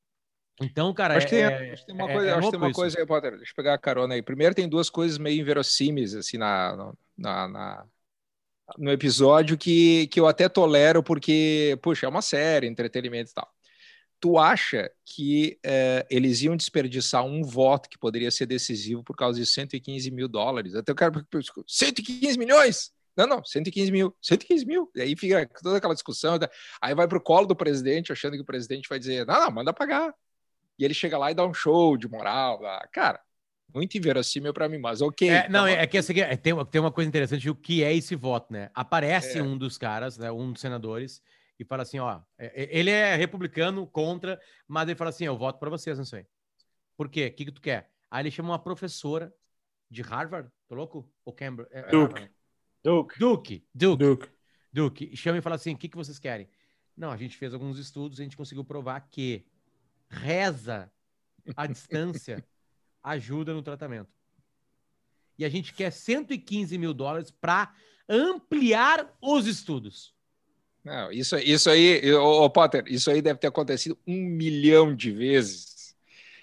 [0.61, 2.51] Então, cara, acho que tem, é, acho que tem uma é, coisa, é acho que
[2.51, 4.23] tem uma coisa aí, Potter, deixa eu pegar a carona aí.
[4.23, 7.87] Primeiro tem duas coisas meio inverossímeis, assim, na, na, na,
[8.77, 13.56] no episódio que, que eu até tolero porque, puxa, é uma série, entretenimento e tal
[14.21, 19.39] tu acha que é, eles iam desperdiçar um voto que poderia ser decisivo por causa
[19.39, 20.75] de 115 mil dólares?
[20.75, 21.25] Até eu quero
[21.67, 22.93] 115 milhões!
[23.17, 24.91] Não, não, 115 mil, 115 mil.
[24.95, 26.39] E aí fica toda aquela discussão.
[26.83, 29.51] Aí vai para o colo do presidente, achando que o presidente vai dizer: não, não,
[29.51, 30.13] manda pagar.
[30.79, 32.61] e ele chega lá e dá um show de moral.
[32.61, 32.87] Lá.
[32.93, 33.19] Cara,
[33.75, 35.29] muito inverossímil para mim, mas ok.
[35.31, 37.95] É, não, tá é, é que é, tem, tem uma coisa interessante, o que é
[37.95, 38.71] esse voto, né?
[38.75, 39.43] Aparece É.
[39.43, 41.23] um dos caras, né, um dos senadores,
[41.59, 45.37] e fala assim, ó, é- é- ele é republicano, contra, mas ele fala assim, eu
[45.37, 46.27] voto para vocês nisso aí.
[46.97, 47.27] Por quê?
[47.27, 47.91] O que, que tu quer?
[48.11, 49.35] Aí ele chama uma professora
[49.91, 51.13] de Harvard, tô louco?
[51.25, 51.71] Ou Cambridge?
[51.73, 52.31] É, é Duke.
[52.83, 53.19] Duke.
[53.19, 54.29] Duke, Duke, Duke.
[54.73, 55.11] Duke.
[55.13, 56.49] E chama e fala assim, o que, que vocês querem?
[56.97, 59.47] Não, a gente fez alguns estudos e a gente conseguiu provar que
[60.09, 60.91] reza
[61.57, 62.47] à distância
[63.03, 64.11] ajuda no tratamento.
[65.39, 67.75] E a gente quer 115 mil dólares para
[68.09, 70.16] ampliar os estudos.
[70.87, 75.11] Não, isso, isso aí, ô, ô, Potter, isso aí deve ter acontecido um milhão de
[75.11, 75.97] vezes.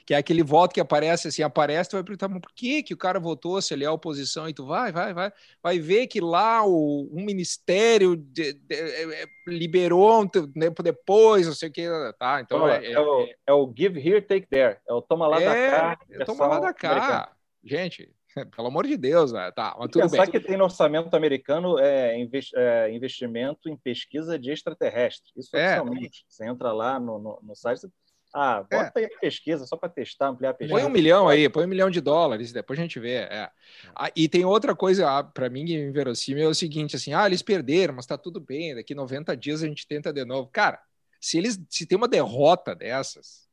[0.06, 2.94] Que é aquele voto que aparece assim, aparece, tu vai perguntar, mas por que, que
[2.94, 4.50] o cara votou se ele é oposição?
[4.50, 5.32] E tu vai, vai, vai,
[5.64, 11.48] vai ver que lá o, um ministério de- de- é, é, liberou um tempo depois,
[11.48, 11.88] não sei o que,
[12.20, 12.42] tá?
[12.42, 14.78] Então Toma lá, é, é, o, é o give here, take there.
[14.86, 16.00] É o toma lá da é, cá.
[16.12, 17.34] é, toma lá da cá.
[17.64, 18.14] Gente,
[18.56, 19.52] pelo amor de Deus, né?
[19.52, 20.32] Tá, mas tudo Pensar bem.
[20.32, 22.16] que tem no orçamento americano é,
[22.56, 25.32] é, investimento em pesquisa de extraterrestre.
[25.38, 25.80] Isso É.
[25.80, 26.26] oficialmente.
[26.28, 27.82] Você entra lá no, no, no site.
[27.82, 27.90] você-
[28.36, 30.80] Ah, bota aí a pesquisa só para testar, ampliar a pesquisa.
[30.80, 33.18] Põe um milhão aí, põe um milhão de dólares, depois a gente vê.
[33.18, 33.52] é.
[33.96, 37.94] Ah, e tem outra coisa, para mim, inverossímil, é o seguinte, assim, ah, eles perderam,
[37.94, 40.50] mas tá tudo bem, daqui 90 dias a gente tenta de novo.
[40.52, 40.80] Cara,
[41.22, 43.48] se eles se tem uma derrota dessas,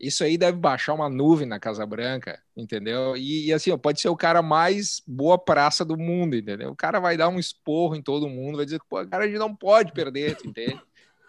[0.00, 3.16] isso aí deve baixar uma nuvem na Casa Branca, entendeu?
[3.16, 6.70] E, e, assim, pode ser o cara mais boa praça do mundo, entendeu?
[6.70, 9.26] O cara vai dar um esporro em todo mundo, vai dizer que, pô, cara, a
[9.26, 10.80] gente não pode perder, entende?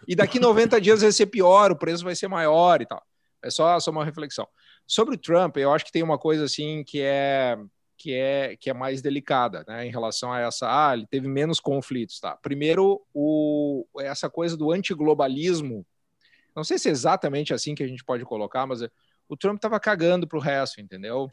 [0.07, 3.03] E daqui 90 dias vai ser pior, o preço vai ser maior e tal.
[3.43, 4.47] É só, só uma reflexão.
[4.87, 7.57] Sobre o Trump, eu acho que tem uma coisa assim que é
[7.97, 11.59] que é que é mais delicada, né, em relação a essa, ah, ele teve menos
[11.59, 12.35] conflitos, tá?
[12.35, 15.85] Primeiro, o essa coisa do antiglobalismo,
[16.55, 18.81] não sei se é exatamente assim que a gente pode colocar, mas
[19.27, 21.31] o Trump estava cagando para o resto, entendeu?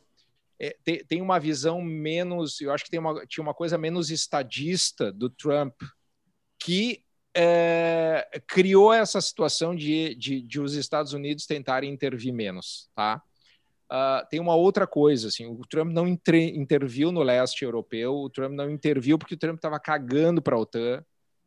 [0.61, 4.11] É, tem, tem uma visão menos, eu acho que tem uma, tinha uma coisa menos
[4.11, 5.75] estadista do Trump
[6.59, 7.05] que
[7.35, 13.23] é, criou essa situação de, de, de, os Estados Unidos tentarem intervir menos, tá?
[13.91, 18.29] Uh, tem uma outra coisa, assim, o Trump não entre, interviu no leste europeu, o
[18.29, 21.05] Trump não interviu porque o Trump estava cagando para a OTAN,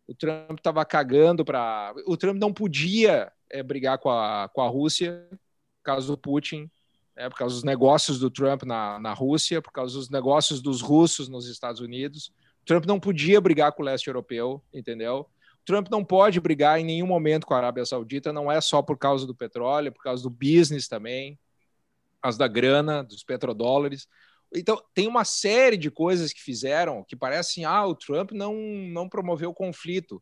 [0.07, 1.93] o Trump estava cagando para...
[2.07, 6.69] O Trump não podia é, brigar com a, com a Rússia por causa do Putin,
[7.15, 10.81] é, por causa dos negócios do Trump na, na Rússia, por causa dos negócios dos
[10.81, 12.31] russos nos Estados Unidos.
[12.65, 15.27] Trump não podia brigar com o leste europeu, entendeu?
[15.65, 18.97] Trump não pode brigar em nenhum momento com a Arábia Saudita, não é só por
[18.97, 21.35] causa do petróleo, é por causa do business também,
[22.15, 24.07] por causa da grana, dos petrodólares.
[24.53, 29.07] Então, tem uma série de coisas que fizeram que parecem, ah, o Trump não, não
[29.07, 30.21] promoveu conflito.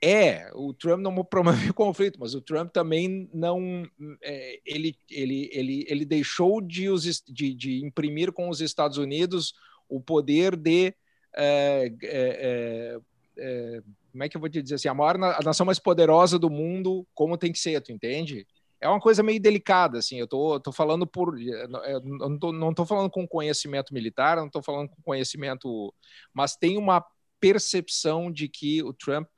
[0.00, 3.84] É, o Trump não promoveu conflito, mas o Trump também não.
[4.22, 9.54] É, ele, ele, ele, ele deixou de, os, de, de imprimir com os Estados Unidos
[9.88, 10.94] o poder de.
[11.36, 13.00] É, é,
[13.36, 16.38] é, como é que eu vou te dizer assim, a maior a nação mais poderosa
[16.38, 18.46] do mundo, como tem que ser, tu entende?
[18.80, 21.68] É uma coisa meio delicada, assim, eu tô, tô falando por, eu
[22.00, 25.92] não tô, não tô falando com conhecimento militar, não tô falando com conhecimento,
[26.32, 27.04] mas tem uma
[27.40, 29.28] percepção de que o Trump,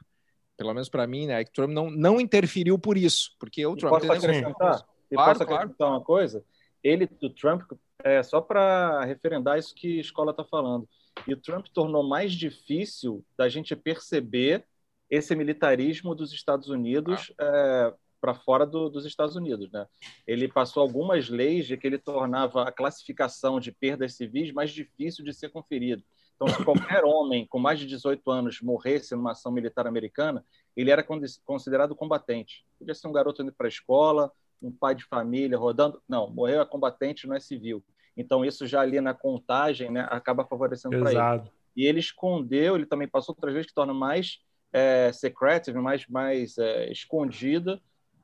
[0.60, 3.72] pelo menos para mim, né, que o Trump não, não interferiu por isso, porque o
[3.72, 3.94] e Trump...
[3.94, 4.84] Posso acrescentar?
[5.10, 5.94] E Claro, posso acrescentar claro.
[5.94, 6.44] uma coisa?
[6.84, 7.62] Ele, o Trump,
[8.04, 10.86] é, só para referendar isso que a escola está falando,
[11.26, 14.66] e o Trump tornou mais difícil da gente perceber
[15.08, 17.42] esse militarismo dos Estados Unidos ah.
[17.42, 19.72] é, para fora do, dos Estados Unidos.
[19.72, 19.86] Né?
[20.26, 25.24] Ele passou algumas leis de que ele tornava a classificação de perdas civis mais difícil
[25.24, 26.04] de ser conferido.
[26.40, 30.42] Então, se qualquer homem com mais de 18 anos morresse numa ação militar americana,
[30.74, 31.04] ele era
[31.44, 32.64] considerado combatente.
[32.78, 36.02] Podia ser um garoto indo para a escola, um pai de família rodando.
[36.08, 37.84] Não, morreu a combatente, não é civil.
[38.16, 41.50] Então, isso já ali na contagem né, acaba favorecendo para ele.
[41.76, 44.40] E ele escondeu, ele também passou outras vezes que torna mais
[44.72, 47.78] é, secretive, mais, mais é, escondida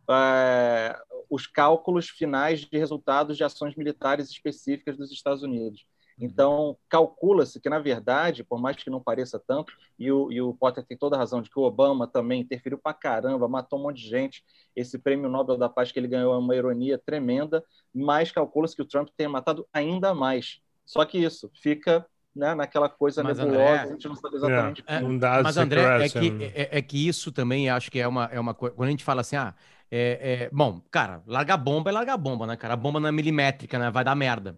[0.09, 0.99] é,
[1.29, 5.85] os cálculos finais de resultados de ações militares específicas dos Estados Unidos.
[6.19, 10.55] Então, calcula-se que, na verdade, por mais que não pareça tanto, e o, e o
[10.55, 13.83] Potter tem toda a razão de que o Obama também interferiu pra caramba, matou um
[13.83, 14.45] monte de gente.
[14.75, 17.63] Esse prêmio Nobel da Paz que ele ganhou é uma ironia tremenda,
[17.95, 20.61] mas calcula-se que o Trump tenha matado ainda mais.
[20.87, 24.85] Só que isso fica né, naquela coisa mas nebulosa, André, a gente não sabe exatamente
[24.87, 25.19] é, como.
[25.43, 28.55] Mas, André, é que, é, é, que isso também acho que é uma, é uma
[28.55, 28.75] coisa.
[28.77, 29.55] Quando a gente fala assim, ah,
[29.91, 32.75] é, é, bom, cara, largar bomba é largar bomba, né, cara?
[32.75, 33.91] A bomba não é milimétrica, né?
[33.91, 34.57] Vai dar merda.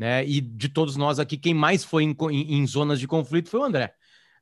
[0.00, 0.26] Né?
[0.26, 3.60] E de todos nós aqui, quem mais foi em, em, em, zonas de conflito foi
[3.60, 3.94] o André.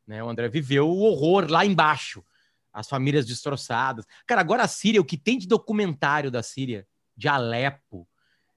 [0.07, 0.23] Né?
[0.23, 2.25] O André viveu o horror lá embaixo,
[2.73, 4.07] as famílias destroçadas.
[4.25, 8.09] Cara, agora a Síria, o que tem de documentário da Síria, de Alepo,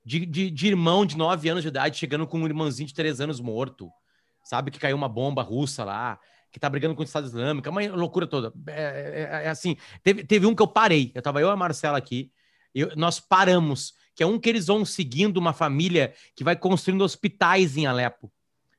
[0.06, 3.20] de, de, de irmão de 9 anos de idade chegando com um irmãozinho de 3
[3.20, 3.92] anos morto,
[4.44, 4.70] sabe?
[4.70, 6.20] Que caiu uma bomba russa lá,
[6.52, 8.54] que tá brigando com o Estado Islâmico, é uma loucura toda.
[8.68, 11.56] É, é, é assim, teve, teve um que eu parei, eu tava eu e a
[11.56, 12.32] Marcela aqui,
[12.76, 17.02] e nós paramos, que é um que eles vão seguindo uma família que vai construindo
[17.02, 18.32] hospitais em Alepo.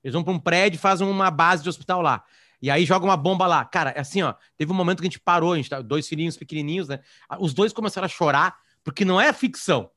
[0.03, 2.25] Eles vão para um prédio e fazem uma base de hospital lá.
[2.61, 3.64] E aí joga uma bomba lá.
[3.64, 6.07] Cara, é assim, ó, teve um momento que a gente parou, a gente tá, dois
[6.07, 7.01] filhinhos pequenininhos, né?
[7.40, 9.90] Os dois começaram a chorar, porque não é ficção.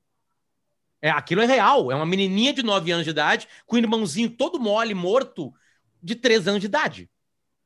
[1.01, 1.91] É, aquilo é real.
[1.91, 5.53] É uma menininha de 9 anos de idade com um irmãozinho todo mole, morto,
[6.01, 7.09] de 3 anos de idade.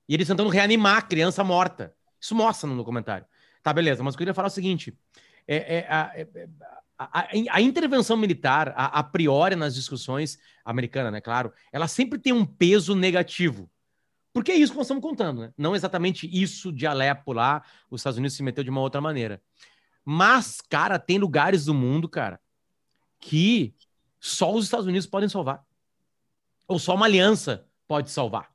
[0.08, 1.96] E eles tentando reanimar a criança morta.
[2.20, 3.26] Isso mostra no documentário.
[3.64, 4.04] Tá, beleza.
[4.04, 4.94] Mas eu queria falar é o seguinte:
[5.48, 6.28] é, é, a, é,
[7.00, 12.34] a, a, intervenção militar, a, a, priori nas discussões americanas, né, claro, ela sempre tem
[12.34, 13.72] um peso negativo.
[14.34, 15.54] Porque é isso que nós estamos contando, né?
[15.58, 19.42] Não exatamente isso de Alepo lá, os Estados Unidos se meteu de uma outra maneira.
[20.04, 22.40] Mas, cara, tem lugares do mundo, cara,
[23.18, 23.74] que
[24.20, 25.64] só os Estados Unidos podem salvar.
[26.68, 28.52] Ou só uma aliança pode salvar.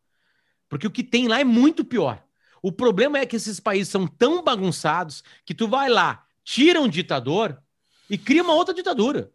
[0.68, 2.22] Porque o que tem lá é muito pior.
[2.62, 6.88] O problema é que esses países são tão bagunçados que tu vai lá, tira um
[6.88, 7.60] ditador
[8.08, 9.30] e cria uma outra ditadura.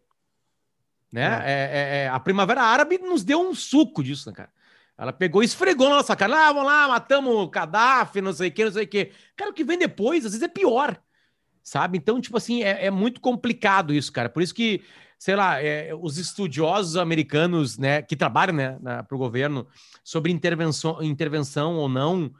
[1.12, 1.22] Né?
[1.22, 1.26] É.
[1.26, 4.50] É, é, é, a Primavera Árabe nos deu um suco disso, né, cara?
[4.96, 6.48] Ela pegou e esfregou na nossa cara.
[6.48, 9.12] Ah, vamos lá, matamos o Gaddafi, não sei o que, não sei o que.
[9.34, 11.00] Cara, o que vem depois, às vezes é pior.
[11.62, 11.96] Sabe?
[11.96, 14.28] Então, tipo assim, é, é muito complicado isso, cara.
[14.28, 14.82] Por isso que,
[15.18, 19.66] sei lá, é, os estudiosos americanos, né, que trabalham, né, para o governo,
[20.04, 22.30] sobre intervenção, intervenção ou não,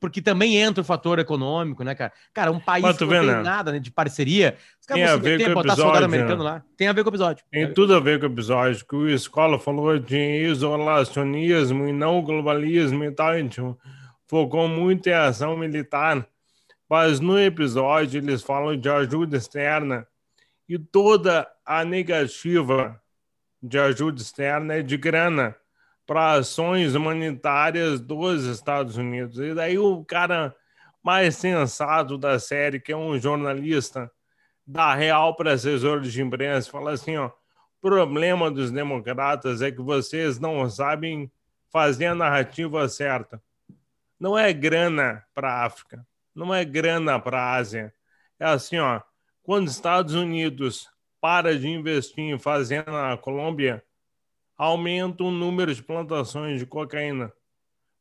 [0.00, 2.12] porque também entra o fator econômico, né, cara?
[2.32, 3.42] Cara, um país que não tem né?
[3.42, 6.50] nada né, de parceria, os caras tem a ver com o episódio, americano né?
[6.50, 6.64] lá.
[6.76, 7.44] Tem a ver com o episódio.
[7.50, 12.22] Tem tudo a ver com o episódio, que o Escola falou de isolacionismo e não
[12.22, 13.76] globalismo e tal, então
[14.26, 16.26] focou muito em ação militar,
[16.88, 20.06] mas no episódio eles falam de ajuda externa
[20.68, 23.00] e toda a negativa
[23.62, 25.56] de ajuda externa é de grana
[26.10, 29.38] para ações humanitárias dos Estados Unidos.
[29.38, 30.52] E daí o cara
[31.00, 34.10] mais sensato da série, que é um jornalista
[34.66, 37.30] da real para assessores de imprensa, fala assim, ó,
[37.80, 41.30] problema dos democratas é que vocês não sabem
[41.70, 43.40] fazer a narrativa certa.
[44.18, 47.94] Não é grana para África, não é grana para Ásia.
[48.36, 49.00] É assim, ó,
[49.44, 53.80] quando os Estados Unidos para de investir em fazenda na Colômbia,
[54.60, 57.32] aumenta o número de plantações de cocaína.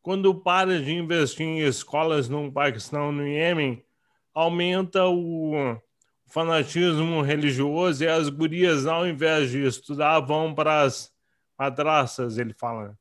[0.01, 3.81] Quando para de investir em escolas no Paquistão, no Iêmen,
[4.33, 5.77] aumenta o
[6.27, 11.13] fanatismo religioso e as gurias, ao invés de estudar, vão para as
[11.57, 12.93] madraças, ele fala.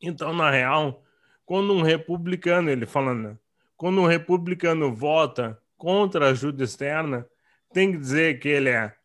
[0.00, 1.04] Então, na real,
[1.44, 3.38] quando um republicano, ele falando,
[3.76, 7.28] quando um republicano vota contra a ajuda externa,
[7.70, 8.96] tem que dizer que ele é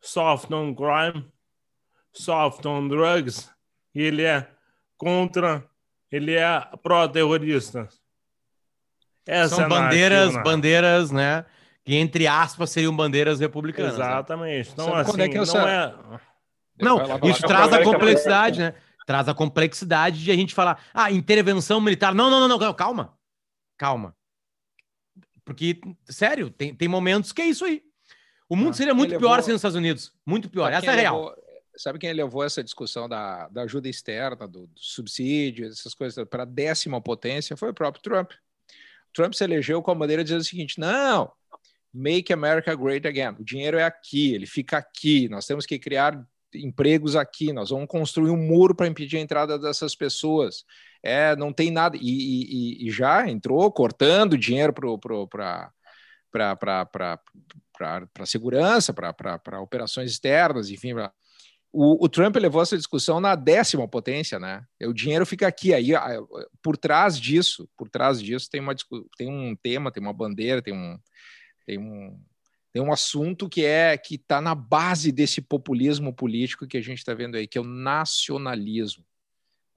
[0.00, 1.30] soft on crime,
[2.16, 3.50] soft on drugs
[3.94, 4.48] e ele é
[4.96, 5.64] contra,
[6.10, 7.88] ele é pró-terrorista.
[9.48, 11.44] São é bandeiras, bandeiras, né?
[11.84, 13.96] Que entre aspas seriam bandeiras republicanas.
[13.98, 14.04] Né?
[14.04, 14.68] Exatamente.
[14.68, 14.72] Né?
[14.72, 15.94] Então, Sabe assim, é que não é.
[16.78, 18.74] Não, isso traz a complexidade, né?
[19.06, 22.14] Traz a complexidade de a gente falar, ah, intervenção militar.
[22.14, 23.16] Não, não, não, não, calma.
[23.78, 24.14] Calma.
[25.44, 27.82] Porque, sério, tem, tem momentos que é isso aí.
[28.48, 29.42] O mundo ah, seria muito pior levou...
[29.44, 30.12] sem os Estados Unidos.
[30.26, 30.72] Muito pior.
[30.72, 31.20] Essa é real.
[31.20, 31.45] Levou
[31.76, 36.44] sabe quem levou essa discussão da, da ajuda externa, do, do subsídio, essas coisas para
[36.44, 37.56] décima potência?
[37.56, 38.32] Foi o próprio Trump.
[39.12, 41.30] Trump se elegeu com a bandeira dizendo o seguinte: não,
[41.92, 43.34] make America great again.
[43.38, 45.28] O dinheiro é aqui, ele fica aqui.
[45.28, 46.22] Nós temos que criar
[46.54, 47.52] empregos aqui.
[47.52, 50.64] Nós vamos construir um muro para impedir a entrada dessas pessoas.
[51.02, 51.96] É, não tem nada.
[51.96, 56.56] E, e, e já entrou cortando dinheiro para
[57.72, 61.12] para segurança, para operações externas, enfim, pra,
[61.78, 64.64] o, o, Trump levou essa discussão na décima potência, né?
[64.82, 65.74] O dinheiro fica aqui.
[65.74, 65.90] Aí,
[66.62, 68.74] por trás disso, por trás disso, tem, uma,
[69.18, 70.98] tem um tema, tem uma bandeira, tem um,
[71.66, 72.18] tem um,
[72.72, 76.96] tem um assunto que é que está na base desse populismo político que a gente
[76.96, 79.04] está vendo aí, que é o nacionalismo.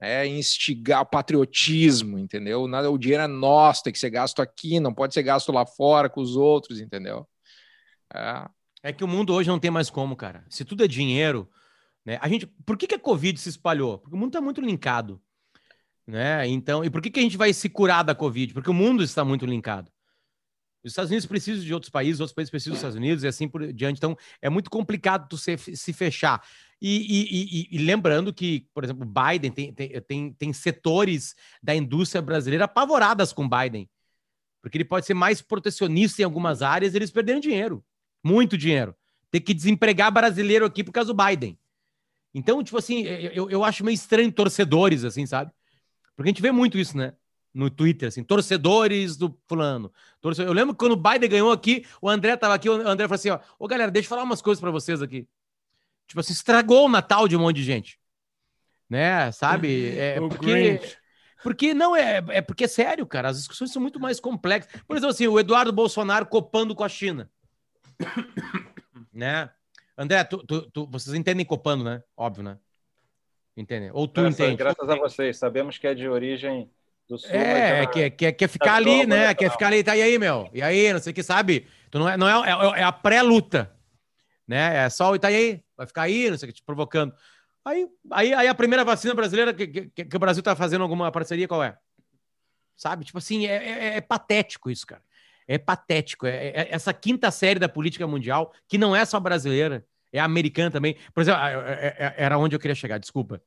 [0.00, 2.62] É instigar patriotismo, entendeu?
[2.62, 6.08] O dinheiro é nosso, tem que ser gasto aqui, não pode ser gasto lá fora
[6.08, 7.28] com os outros, entendeu?
[8.14, 8.48] É.
[8.84, 10.46] é que o mundo hoje não tem mais como, cara.
[10.48, 11.46] Se tudo é dinheiro,
[12.10, 12.18] né?
[12.20, 13.96] A gente, por que, que a Covid se espalhou?
[13.96, 15.22] Porque o mundo está muito linkado.
[16.04, 16.44] Né?
[16.48, 18.52] Então, e por que, que a gente vai se curar da Covid?
[18.52, 19.92] Porque o mundo está muito linkado.
[20.82, 23.46] Os Estados Unidos precisam de outros países, outros países precisam dos Estados Unidos e assim
[23.46, 23.98] por diante.
[23.98, 26.42] Então, é muito complicado tu se, se fechar.
[26.82, 32.20] E, e, e, e, lembrando que, por exemplo, Biden tem, tem, tem, setores da indústria
[32.20, 33.88] brasileira apavoradas com Biden.
[34.60, 37.84] Porque ele pode ser mais protecionista em algumas áreas e eles perderam dinheiro.
[38.24, 38.96] Muito dinheiro.
[39.30, 41.56] Ter que desempregar brasileiro aqui por causa do Biden.
[42.34, 45.50] Então, tipo assim, eu, eu acho meio estranho torcedores, assim, sabe?
[46.14, 47.14] Porque a gente vê muito isso, né?
[47.52, 49.92] No Twitter, assim, torcedores do fulano.
[50.20, 50.48] Torcedor...
[50.48, 53.16] Eu lembro que quando o Biden ganhou aqui, o André tava aqui, o André falou
[53.16, 55.26] assim: ó, ô galera, deixa eu falar umas coisas para vocês aqui.
[56.06, 57.98] Tipo assim, estragou o Natal de um monte de gente.
[58.88, 59.32] Né?
[59.32, 59.96] Sabe?
[59.96, 60.80] É, porque.
[61.42, 63.30] Porque não é, é porque é sério, cara.
[63.30, 64.70] As discussões são muito mais complexas.
[64.86, 67.30] Por exemplo, assim, o Eduardo Bolsonaro copando com a China.
[69.12, 69.50] né?
[70.00, 72.02] André, tu, tu, tu, vocês entendem copando, né?
[72.16, 72.56] Óbvio, né?
[73.54, 73.90] Entendem?
[73.92, 74.56] Ou tu graças, entende?
[74.56, 75.36] Graças a vocês.
[75.36, 76.70] Sabemos que é de origem
[77.06, 77.28] do sul.
[77.30, 79.34] É, quer, quer, quer ficar ali, né?
[79.34, 80.48] Quer ficar ali, tá e aí, meu?
[80.54, 81.66] E aí, não sei o que, sabe?
[81.90, 83.70] Tu não é, não é, é, é a pré-luta,
[84.48, 84.86] né?
[84.86, 87.14] É só o Itaí, vai ficar aí, não sei o que, te provocando.
[87.62, 91.12] Aí, aí, aí a primeira vacina brasileira que, que, que o Brasil tá fazendo alguma
[91.12, 91.76] parceria, qual é?
[92.74, 93.04] Sabe?
[93.04, 95.02] Tipo assim, é, é, é patético isso, cara.
[95.52, 96.28] É patético.
[96.28, 100.70] É, é, essa quinta série da política mundial, que não é só brasileira, é americana
[100.70, 100.96] também.
[101.12, 103.42] Por exemplo, é, é, era onde eu queria chegar, desculpa.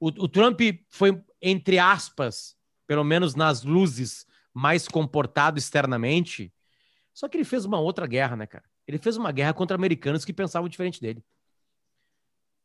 [0.00, 2.56] O, o Trump foi, entre aspas,
[2.88, 6.52] pelo menos nas luzes, mais comportado externamente.
[7.14, 8.64] Só que ele fez uma outra guerra, né, cara?
[8.84, 11.24] Ele fez uma guerra contra americanos que pensavam diferente dele.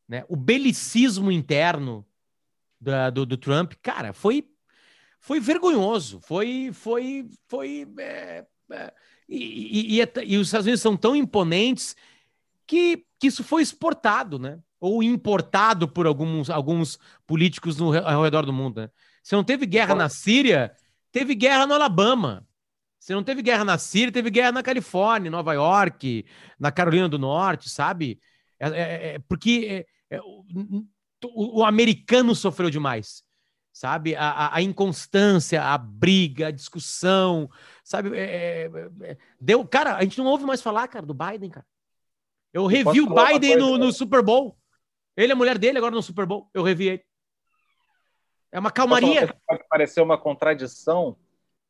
[0.09, 0.25] Né?
[0.27, 2.03] O belicismo interno
[2.81, 4.49] da, do, do, Trump, cara, foi,
[5.19, 6.19] foi vergonhoso.
[6.21, 6.71] Foi.
[6.73, 8.47] foi, foi é, é,
[9.27, 11.95] e, e, e, e, os Estados Unidos são tão imponentes
[12.67, 14.59] que, que isso foi exportado, né?
[14.79, 18.81] Ou importado por alguns, alguns políticos no, ao redor do mundo.
[18.81, 18.89] Né?
[19.23, 20.75] Você não teve guerra na Síria,
[21.11, 22.45] teve guerra no Alabama.
[22.99, 26.25] Você não teve guerra na Síria, teve guerra na Califórnia, Nova York,
[26.59, 28.19] na Carolina do Norte, sabe?
[28.59, 33.23] É, é, é porque é, o, o, americano sofreu demais,
[33.71, 34.15] sabe?
[34.15, 37.49] A, a, a, inconstância, a briga, a discussão,
[37.83, 38.17] sabe?
[38.17, 38.71] É, é,
[39.01, 41.65] é, deu, cara, a gente não ouve mais falar, cara, do Biden, cara.
[42.51, 44.57] Eu revi o Biden no, no, Super Bowl.
[45.17, 46.49] Ele é a mulher dele agora no Super Bowl.
[46.53, 47.05] Eu revi ele.
[48.51, 49.35] É uma calmaria.
[49.47, 51.17] Pode parecer uma contradição,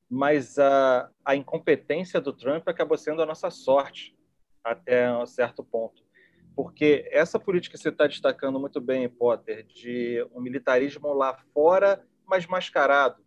[0.10, 4.14] mas a, a incompetência do Trump acabou sendo a nossa sorte
[4.64, 6.04] até um certo ponto
[6.56, 12.06] porque essa política que você está destacando muito bem, Potter, de um militarismo lá fora,
[12.26, 13.23] mas mascarado.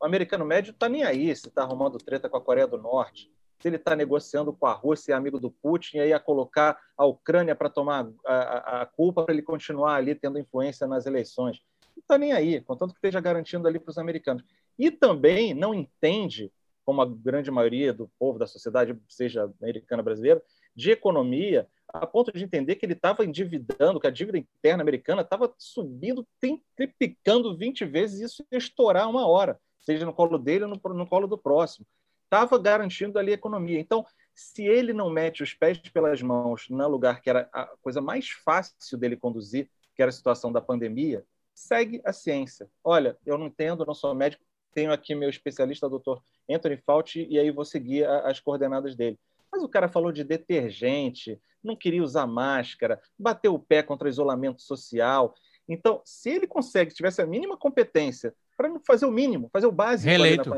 [0.00, 3.30] O americano médio está nem aí se está arrumando treta com a Coreia do Norte,
[3.60, 7.04] se ele está negociando com a Rússia, amigo do Putin, e aí a colocar a
[7.04, 11.60] Ucrânia para tomar a, a, a culpa para ele continuar ali tendo influência nas eleições.
[11.94, 14.42] Não está nem aí, contanto que esteja garantindo ali para os americanos.
[14.78, 16.50] E também não entende,
[16.82, 20.42] como a grande maioria do povo da sociedade, seja americana brasileira,
[20.74, 25.20] de economia, a ponto de entender que ele estava endividando, que a dívida interna americana
[25.20, 26.26] estava subindo,
[26.74, 30.94] triplicando 20 vezes, e isso ia estourar uma hora, seja no colo dele ou no,
[30.94, 31.86] no colo do próximo.
[32.24, 33.80] Estava garantindo ali a economia.
[33.80, 38.00] Então, se ele não mete os pés pelas mãos no lugar que era a coisa
[38.00, 41.24] mais fácil dele conduzir, que era a situação da pandemia,
[41.54, 42.70] segue a ciência.
[42.82, 47.38] Olha, eu não entendo, não sou médico, tenho aqui meu especialista, doutor Anthony Fauci, e
[47.38, 49.18] aí vou seguir as coordenadas dele.
[49.52, 54.62] Mas o cara falou de detergente, não queria usar máscara, bateu o pé contra isolamento
[54.62, 55.34] social.
[55.68, 60.08] Então, se ele consegue, tivesse a mínima competência para fazer o mínimo, fazer o básico,
[60.08, 60.50] reeleito.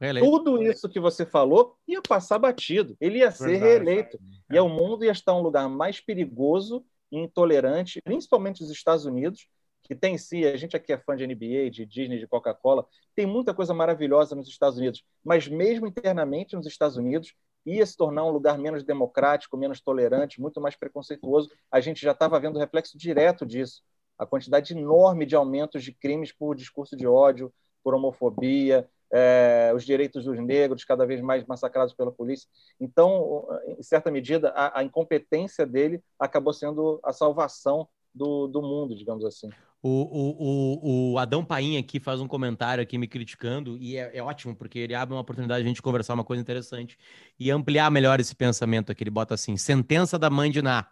[0.00, 0.28] reeleito.
[0.28, 2.96] tudo isso que você falou ia passar batido.
[3.00, 3.64] Ele ia ser Verdade.
[3.64, 4.18] reeleito.
[4.50, 4.56] É.
[4.56, 9.48] E o mundo ia estar um lugar mais perigoso e intolerante, principalmente os Estados Unidos,
[9.82, 12.84] que tem em si, a gente aqui é fã de NBA, de Disney, de Coca-Cola,
[13.14, 17.34] tem muita coisa maravilhosa nos Estados Unidos, mas mesmo internamente nos Estados Unidos,
[17.64, 21.50] ia se tornar um lugar menos democrático, menos tolerante, muito mais preconceituoso.
[21.70, 23.82] A gente já estava vendo o reflexo direto disso.
[24.18, 27.52] A quantidade enorme de aumentos de crimes por discurso de ódio,
[27.82, 32.48] por homofobia, é, os direitos dos negros cada vez mais massacrados pela polícia.
[32.80, 33.46] Então,
[33.78, 39.24] em certa medida, a, a incompetência dele acabou sendo a salvação do, do mundo, digamos
[39.24, 39.48] assim.
[39.80, 44.16] O, o, o, o, Adão Paim aqui faz um comentário aqui me criticando, e é,
[44.16, 46.98] é, ótimo, porque ele abre uma oportunidade de a gente conversar uma coisa interessante
[47.38, 49.04] e ampliar melhor esse pensamento aqui.
[49.04, 50.88] Ele bota assim: sentença da mãe de Ná.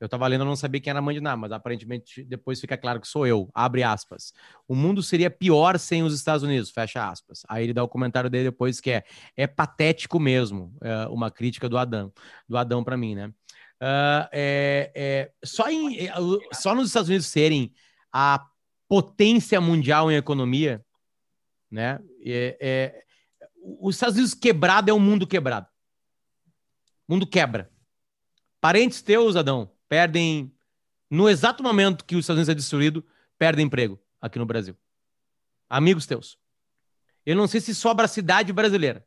[0.00, 2.60] Eu estava lendo, eu não sabia quem era a mãe de Ná, mas aparentemente depois
[2.60, 3.48] fica claro que sou eu.
[3.54, 4.32] Abre aspas.
[4.66, 7.42] O mundo seria pior sem os Estados Unidos, fecha aspas.
[7.48, 9.04] Aí ele dá o comentário dele depois que é:
[9.36, 12.12] é patético mesmo, é uma crítica do Adão,
[12.48, 13.32] do Adão para mim, né?
[13.80, 16.12] Uh, é, é, só, em, é,
[16.52, 17.72] só nos Estados Unidos serem
[18.12, 18.46] a
[18.88, 20.84] potência mundial em economia,
[21.70, 21.98] né?
[22.24, 23.04] É, é,
[23.80, 25.66] os Estados Unidos quebrado é um mundo quebrado.
[27.08, 27.70] Mundo quebra.
[28.60, 30.52] Parentes teus, Adão, perdem
[31.08, 33.06] no exato momento que os Estados Unidos é destruído,
[33.38, 34.76] perdem emprego aqui no Brasil.
[35.70, 36.36] Amigos teus.
[37.24, 39.06] Eu não sei se sobra a cidade brasileira.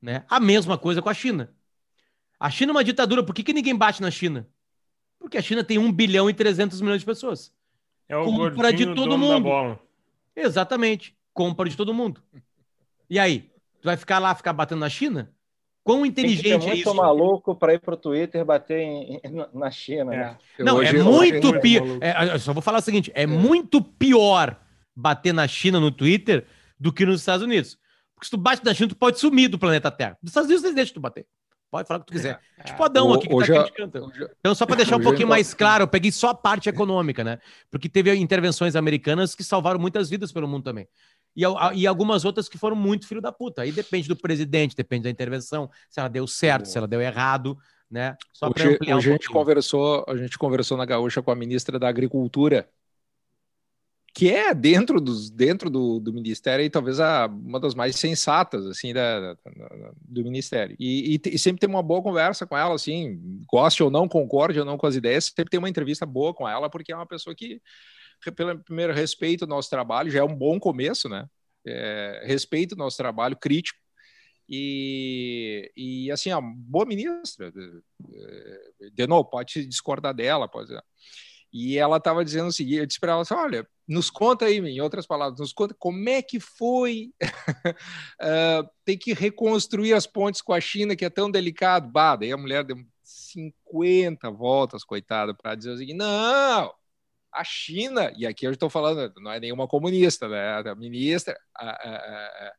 [0.00, 0.24] Né?
[0.26, 1.54] A mesma coisa com a China.
[2.40, 3.22] A China é uma ditadura.
[3.22, 4.48] Por que, que ninguém bate na China?
[5.18, 7.52] Porque a China tem 1 bilhão e 300 milhões de pessoas.
[8.08, 9.78] É o Compra de todo mundo.
[10.34, 11.14] Exatamente.
[11.34, 12.22] Compra de todo mundo.
[13.10, 13.52] E aí?
[13.82, 15.30] Tu vai ficar lá, ficar batendo na China?
[15.88, 16.94] Quão inteligente é muito isso?
[16.94, 19.20] maluco para ir pro Twitter bater em-
[19.54, 20.18] na China, É.
[20.18, 20.38] né?
[20.58, 21.98] Não, é muito hoje- pior.
[22.00, 24.60] É, eu só vou falar o seguinte: é, muito pior
[24.94, 26.46] bater na China no Twitter
[26.78, 27.78] do que nos Estados Unidos.
[28.14, 30.18] Porque se tu bate na China, tu pode sumir do planeta Terra.
[30.22, 31.24] Nos Estados Unidos, eles deixam tu bater.
[31.70, 32.40] Pode falar o que tu quiser.
[32.64, 34.06] Tipo Adão O- aqui que hoje tá a- criticando.
[34.06, 37.22] hoje- Então, só para deixar um pouquinho mais claro, eu peguei só a parte econômica,
[37.22, 37.38] né?
[37.70, 40.88] Porque teve intervenções americanas que salvaram muitas vidas pelo mundo também.
[41.38, 43.62] E, e algumas outras que foram muito filho da puta.
[43.62, 47.56] Aí depende do presidente, depende da intervenção, se ela deu certo, se ela deu errado,
[47.88, 48.16] né?
[48.32, 51.36] Só para Hoje, ampliar um a gente conversou, a gente conversou na Gaúcha com a
[51.36, 52.68] ministra da Agricultura,
[54.14, 58.66] que é dentro dos dentro do, do ministério e talvez a, uma das mais sensatas
[58.66, 59.40] assim da, da-
[60.00, 60.74] do ministério.
[60.78, 64.58] E, e e sempre tem uma boa conversa com ela, assim, goste ou não, concorde
[64.58, 67.06] ou não com as ideias, sempre tem uma entrevista boa com ela, porque é uma
[67.06, 67.62] pessoa que,
[68.64, 71.26] primeiro, respeita o nosso trabalho, já é um bom começo, né?
[71.66, 72.22] É,
[72.74, 73.78] o nosso trabalho crítico.
[74.48, 80.72] E, e assim, a boa ministra, eh, de novo, pode discordar dela, pode
[81.52, 84.58] E ela estava dizendo o seguinte: eu disse para ela assim, olha, nos conta aí,
[84.58, 90.40] em outras palavras, nos conta como é que foi uh, ter que reconstruir as pontes
[90.40, 91.90] com a China, que é tão delicado.
[91.90, 96.72] Bah, daí a mulher deu 50 voltas, coitada, para dizer o seguinte: não,
[97.32, 100.62] a China, e aqui eu estou falando, não é nenhuma comunista, né?
[100.70, 101.96] A ministra, a, a,
[102.48, 102.52] a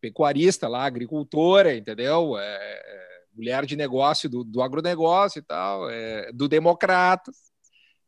[0.00, 2.38] pecuarista lá, agricultora, entendeu?
[2.38, 7.32] É, é, mulher de negócio do, do agronegócio e tal, é, do democrata.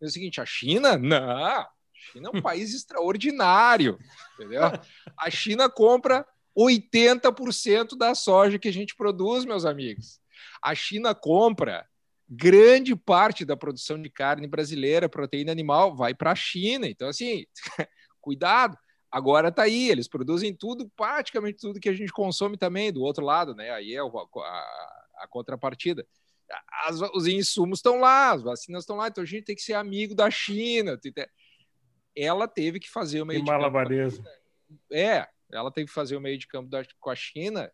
[0.00, 0.98] É o seguinte, a China?
[0.98, 1.68] Não, a
[2.12, 3.98] China é um país extraordinário,
[4.34, 4.62] entendeu?
[5.18, 6.26] A China compra
[6.56, 10.20] 80% da soja que a gente produz, meus amigos.
[10.62, 11.86] A China compra
[12.28, 16.88] grande parte da produção de carne brasileira, proteína animal, vai para a China.
[16.88, 17.46] Então, assim,
[18.20, 18.76] cuidado.
[19.10, 23.24] Agora tá aí, eles produzem tudo, praticamente tudo que a gente consome também, do outro
[23.24, 23.70] lado, né?
[23.70, 26.06] Aí é a, a, a contrapartida.
[26.84, 29.74] As, os insumos estão lá, as vacinas estão lá, então a gente tem que ser
[29.74, 30.98] amigo da China.
[32.14, 33.62] Ela teve que fazer o meio de campo.
[34.92, 37.70] É, ela teve que fazer o meio de campo da, com a China,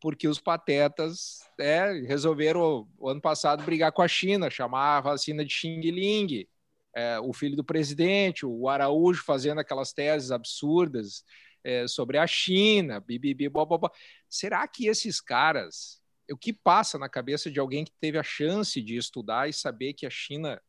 [0.00, 5.44] porque os patetas é, resolveram, o ano passado, brigar com a China, chamar a vacina
[5.44, 6.46] de Xing Ling
[6.94, 11.24] é, o filho do presidente, o Araújo fazendo aquelas teses absurdas
[11.62, 13.90] é, sobre a China, bibibi, bobobó.
[14.28, 18.80] Será que esses caras, o que passa na cabeça de alguém que teve a chance
[18.80, 20.60] de estudar e saber que a China,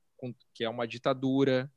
[0.54, 1.72] que é uma ditadura,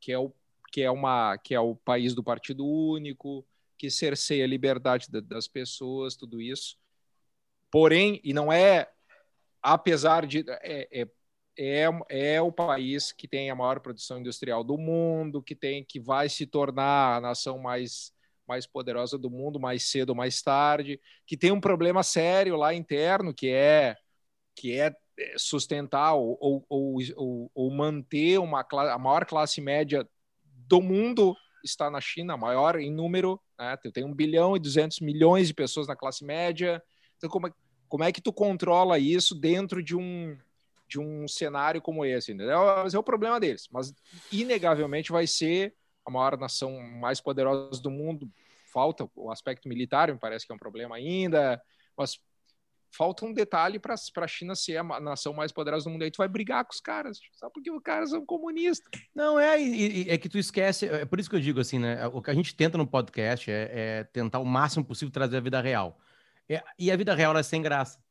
[0.00, 0.32] que é o,
[0.72, 3.46] que é uma, que é o país do Partido Único,
[3.76, 6.78] que cerceia a liberdade das pessoas, tudo isso.
[7.70, 8.88] Porém, e não é,
[9.62, 11.08] apesar de é, é
[11.58, 16.00] é, é o país que tem a maior produção industrial do mundo, que tem que
[16.00, 18.12] vai se tornar a nação mais
[18.48, 22.72] mais poderosa do mundo mais cedo ou mais tarde, que tem um problema sério lá
[22.74, 23.94] interno que é
[24.56, 24.94] que é
[25.36, 26.66] sustentar ou, ou,
[27.16, 30.08] ou, ou manter uma a maior classe média
[30.42, 33.76] do mundo está na China, maior em número, né?
[33.92, 36.82] tem 1 bilhão e 200 milhões de pessoas na classe média.
[37.20, 37.52] Então, como é,
[37.86, 40.36] como é que tu controla isso dentro de um
[40.88, 42.58] de um cenário como esse, entendeu?
[42.82, 43.68] Mas é o problema deles.
[43.70, 43.94] Mas,
[44.32, 45.72] inegavelmente, vai ser
[46.04, 48.28] a maior nação mais poderosa do mundo.
[48.72, 51.62] Falta o aspecto militar, me parece que é um problema ainda,
[51.96, 52.18] mas
[52.92, 56.02] falta um detalhe para a China ser a nação mais poderosa do mundo.
[56.02, 58.90] Aí tu vai brigar com os caras, só porque os caras são comunistas.
[59.14, 59.62] Não, é,
[60.08, 62.04] é que tu esquece, é por isso que eu digo assim, né?
[62.08, 65.40] O que a gente tenta no podcast é, é tentar o máximo possível trazer a
[65.40, 66.00] vida real.
[66.50, 68.02] É, e a vida real é sem graça.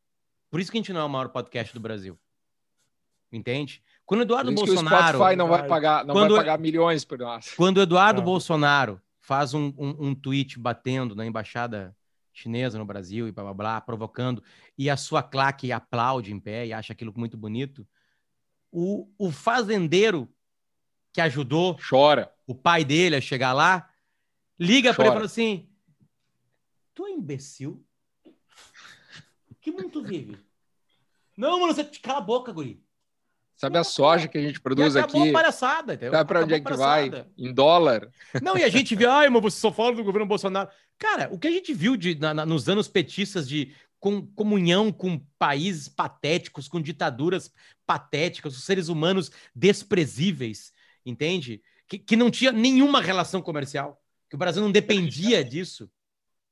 [0.50, 2.18] Por isso que a gente não é o maior podcast do Brasil.
[3.30, 3.84] Entende?
[4.06, 4.96] Quando o Eduardo Bolsonaro.
[4.96, 7.54] o Spotify não vai pagar, não quando, vai pagar milhões por nós.
[7.54, 8.24] Quando o Eduardo ah.
[8.24, 11.94] Bolsonaro faz um, um, um, tweet batendo na embaixada
[12.32, 14.42] chinesa no Brasil e blá blá blá, provocando,
[14.78, 17.86] e a sua claque aplaude em pé e acha aquilo muito bonito,
[18.72, 20.28] o, o fazendeiro
[21.12, 23.90] que ajudou chora o pai dele a chegar lá,
[24.58, 25.70] liga para ele e fala assim:
[26.96, 27.86] Tu é imbecil?
[29.70, 30.38] Que mundo tu vive?
[31.38, 32.84] Não, mano, você cala a boca, guri.
[33.56, 35.30] Sabe a soja que a gente produz e aqui?
[35.30, 36.14] A palhaçada, entendeu?
[36.14, 37.28] Sabe para onde é que vai?
[37.38, 38.10] Em dólar.
[38.42, 40.70] Não, e a gente vê, ai, mas você só fala do governo Bolsonaro.
[40.98, 44.92] Cara, o que a gente viu de, na, na, nos anos petistas de com, comunhão
[44.92, 47.54] com países patéticos, com ditaduras
[47.86, 50.74] patéticas, os seres humanos desprezíveis,
[51.06, 51.62] entende?
[51.88, 55.92] Que, que não tinha nenhuma relação comercial, que o Brasil não dependia disso.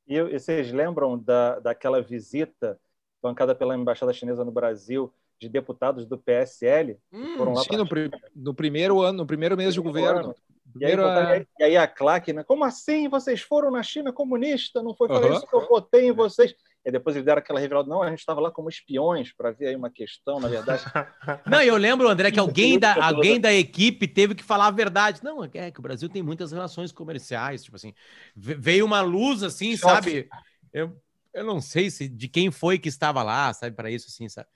[0.05, 2.79] E, e vocês lembram da, daquela visita
[3.21, 7.87] bancada pela Embaixada Chinesa no Brasil, de deputados do PSL, hum, foram lá sim, no,
[7.87, 10.35] pr no, primeiro ano, no primeiro mês de governo.
[10.79, 10.93] E aí,
[11.59, 12.43] e aí, a claque, né?
[12.43, 14.83] Como assim vocês foram na China comunista?
[14.83, 15.33] Não foi para uhum.
[15.33, 16.53] isso que eu votei em vocês.
[16.85, 19.67] E depois eles deram aquela revelada, não, a gente estava lá como espiões para ver
[19.67, 20.83] aí uma questão, na verdade.
[21.45, 25.21] não, eu lembro, André, que alguém da, alguém da equipe teve que falar a verdade.
[25.23, 27.93] Não, é que o Brasil tem muitas relações comerciais, tipo assim,
[28.35, 30.29] veio uma luz assim, sabe?
[30.73, 30.95] Eu,
[31.37, 34.47] eu não sei se de quem foi que estava lá, sabe, para isso assim, sabe?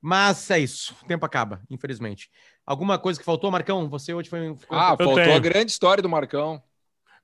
[0.00, 2.30] Mas é isso, o tempo acaba, infelizmente.
[2.66, 3.88] Alguma coisa que faltou, Marcão?
[3.88, 4.56] Você hoje foi.
[4.56, 4.76] Ficou...
[4.76, 5.36] Ah, faltou tenho.
[5.36, 6.62] a grande história do Marcão.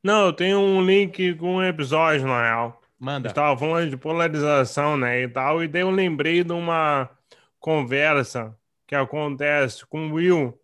[0.02, 2.80] Não, eu tenho um link com um episódio, na real.
[2.98, 3.28] Manda.
[3.28, 7.08] Estava falando de polarização, né, e tal, e daí eu lembrei de uma
[7.60, 8.56] conversa
[8.86, 10.58] que acontece com o Will,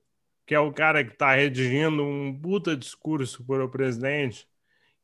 [0.47, 4.49] que é o cara que está redigindo um puta discurso para o presidente.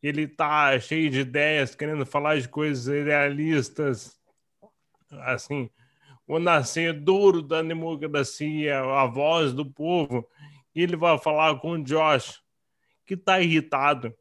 [0.02, 4.18] Ele tá cheio de ideias, querendo falar de coisas idealistas,
[5.10, 5.68] assim,
[6.26, 10.26] o nascedouro da democracia, a voz do povo,
[10.74, 12.40] ele vai falar com o Josh,
[13.04, 14.14] que está irritado,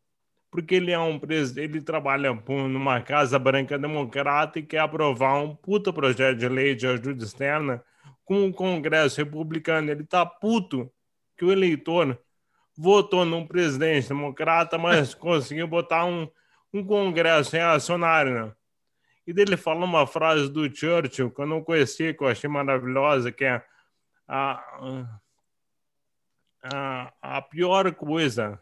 [0.50, 5.56] porque ele é um presidente, ele trabalha numa Casa Branca Democrata e quer aprovar um
[5.56, 7.84] puta projeto de lei de ajuda externa
[8.26, 9.92] com o Congresso Republicano.
[9.92, 10.92] Ele está puto
[11.38, 12.20] que o eleitor
[12.80, 16.30] votou num presidente democrata, mas conseguiu botar um,
[16.74, 18.56] um Congresso reacionário, né?
[19.28, 23.32] E dele fala uma frase do Churchill que eu não conhecia, que eu achei maravilhosa,
[23.34, 23.62] que é
[24.28, 24.64] a,
[26.64, 28.60] a, a pior coisa,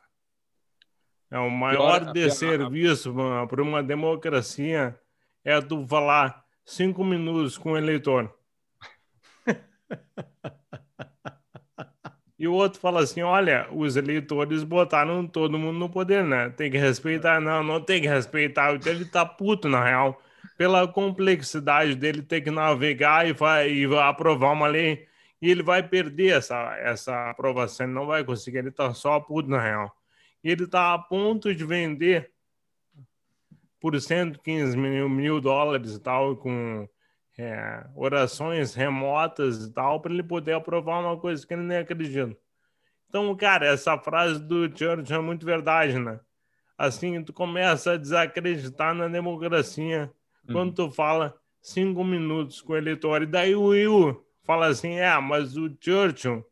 [1.30, 3.14] é o maior pior, desserviço
[3.48, 5.00] para uma democracia
[5.44, 8.36] é tu falar cinco minutos com o eleitor.
[12.40, 16.50] E o outro fala assim: olha, os eleitores botaram todo mundo no poder, né?
[16.50, 17.40] Tem que respeitar.
[17.42, 18.80] Não, não tem que respeitar.
[18.86, 20.22] Ele tá puto, na real
[20.58, 25.08] pela complexidade dele ter que navegar e, vai, e aprovar uma lei.
[25.40, 29.48] E ele vai perder essa, essa aprovação, ele não vai conseguir, ele está só puto
[29.48, 29.96] na real.
[30.44, 32.32] E ele está a ponto de vender
[33.80, 36.90] por 115 mil, mil dólares e tal, com
[37.38, 42.36] é, orações remotas e tal, para ele poder aprovar uma coisa que ele nem acredita.
[43.08, 46.20] Então, cara, essa frase do Churchill é muito verdade, né?
[46.78, 50.12] Assim, tu começa a desacreditar na democracia
[50.52, 53.24] quando tu fala cinco minutos com o eleitor.
[53.24, 56.46] E daí o Will fala assim: é, mas o Churchill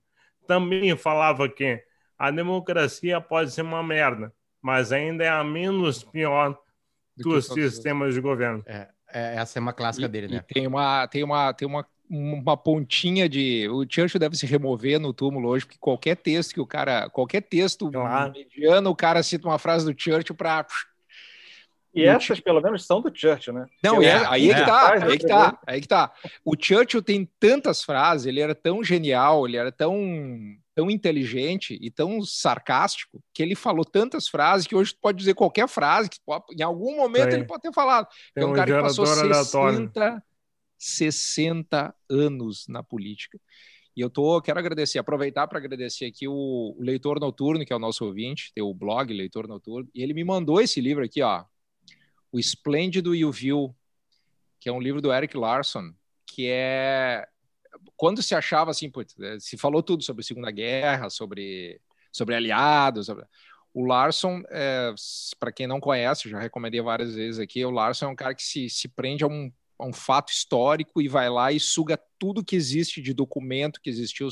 [0.47, 1.83] também falava que
[2.17, 6.57] a democracia pode ser uma merda, mas ainda é a menos pior
[7.17, 8.63] do dos sistemas de governo.
[8.65, 10.43] É, é, essa é uma clássica e, dele, né?
[10.45, 13.68] tem uma, tem uma, tem uma, uma pontinha de.
[13.70, 17.09] O Churchill deve se remover no túmulo hoje, porque qualquer texto que o cara.
[17.09, 18.34] Qualquer texto claro.
[18.34, 20.66] mediano, o cara cita uma frase do Churchill para
[21.93, 23.68] e essas, pelo menos, são do Churchill, né?
[23.82, 26.11] Não, é, aí, é que tá, aí que tá, aí que tá.
[26.43, 29.95] O Churchill tem tantas frases, ele era tão genial, ele era tão,
[30.76, 35.34] tão inteligente e tão sarcástico, que ele falou tantas frases que hoje tu pode dizer
[35.34, 38.07] qualquer frase, que pode, em algum momento ele pode ter falado.
[38.34, 40.23] Tem é um, um cara que passou 60,
[40.78, 43.39] 60 anos na política.
[43.95, 47.76] E eu tô, quero agradecer, aproveitar para agradecer aqui o, o Leitor Noturno, que é
[47.76, 51.21] o nosso ouvinte, tem o blog Leitor Noturno, e ele me mandou esse livro aqui,
[51.21, 51.45] ó,
[52.30, 53.73] o Esplêndido e o Vil,
[54.59, 55.93] que é um livro do Eric Larson,
[56.28, 57.26] que é
[57.95, 61.79] quando se achava assim, putz, é, se falou tudo sobre a Segunda Guerra, sobre
[62.11, 63.25] sobre aliados, sobre...
[63.73, 64.93] o Larson, é,
[65.38, 68.43] para quem não conhece, já recomendei várias vezes aqui, o Larson é um cara que
[68.43, 72.43] se, se prende a um, a um fato histórico e vai lá e suga tudo
[72.43, 74.29] que existe de documento que existiu,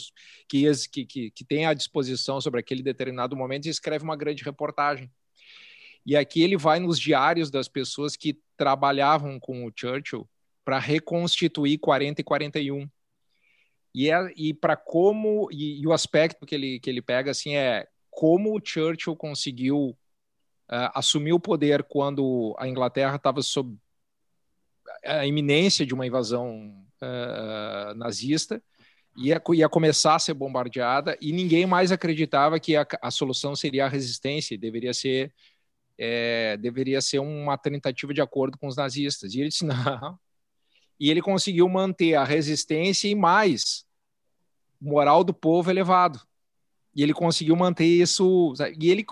[0.47, 0.65] que,
[1.05, 5.11] que, que tem à disposição sobre aquele determinado momento e escreve uma grande reportagem.
[6.05, 10.27] E aqui ele vai nos diários das pessoas que trabalhavam com o Churchill
[10.63, 12.89] para reconstituir 40 e 41.
[13.93, 17.55] E, é, e para como e, e, o aspecto que ele, que ele pega assim
[17.55, 19.89] é como o Churchill conseguiu
[20.71, 23.77] uh, assumir o poder quando a Inglaterra estava sob
[25.05, 28.61] a iminência de uma invasão uh, nazista
[29.17, 33.85] ia, ia começar a ser bombardeada e ninguém mais acreditava que a, a solução seria
[33.85, 35.33] a resistência, deveria ser
[35.97, 39.33] é, deveria ser uma tentativa de acordo com os nazistas.
[39.33, 40.19] E ele disse: não.
[40.99, 43.85] E ele conseguiu manter a resistência e mais
[44.79, 46.19] moral do povo elevado.
[46.95, 48.53] E ele conseguiu manter isso.
[48.79, 49.05] E ele,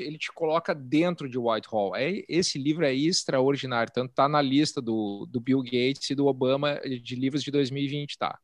[0.00, 1.96] ele te coloca dentro de Whitehall.
[1.96, 3.92] É, esse livro é extraordinário.
[3.92, 8.18] Tanto está na lista do, do Bill Gates e do Obama de livros de 2020,
[8.18, 8.38] tá?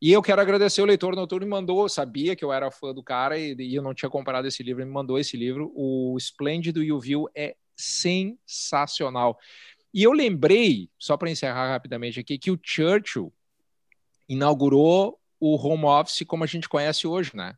[0.00, 3.02] E eu quero agradecer o leitor noturno, me mandou, sabia que eu era fã do
[3.02, 5.72] cara e, e eu não tinha comprado esse livro, ele me mandou esse livro.
[5.74, 9.38] O Esplêndido e o é sensacional.
[9.94, 13.32] E eu lembrei, só para encerrar rapidamente aqui, que o Churchill
[14.28, 17.56] inaugurou o home office como a gente conhece hoje, né?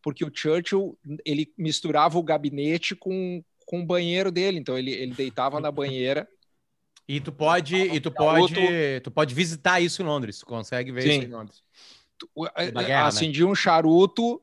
[0.00, 5.14] Porque o Churchill ele misturava o gabinete com, com o banheiro dele, então ele, ele
[5.14, 6.28] deitava na banheira.
[7.06, 8.54] E tu pode, e tu pode,
[9.02, 11.18] tu pode visitar isso em Londres, tu consegue ver Sim.
[11.18, 11.62] isso em Londres.
[12.86, 13.50] Guerra, acendia né?
[13.50, 14.40] um charuto,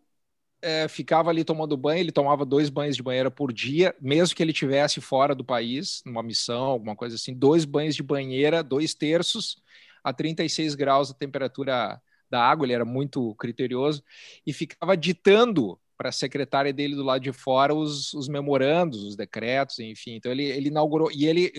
[0.61, 4.43] é, ficava ali tomando banho, ele tomava dois banhos de banheira por dia, mesmo que
[4.43, 8.93] ele tivesse fora do país, numa missão, alguma coisa assim, dois banhos de banheira, dois
[8.93, 9.57] terços,
[10.03, 14.03] a 36 graus a temperatura da água, ele era muito criterioso,
[14.45, 19.15] e ficava ditando para a secretária dele do lado de fora os, os memorandos, os
[19.15, 20.15] decretos, enfim.
[20.15, 21.51] Então ele, ele inaugurou, e ele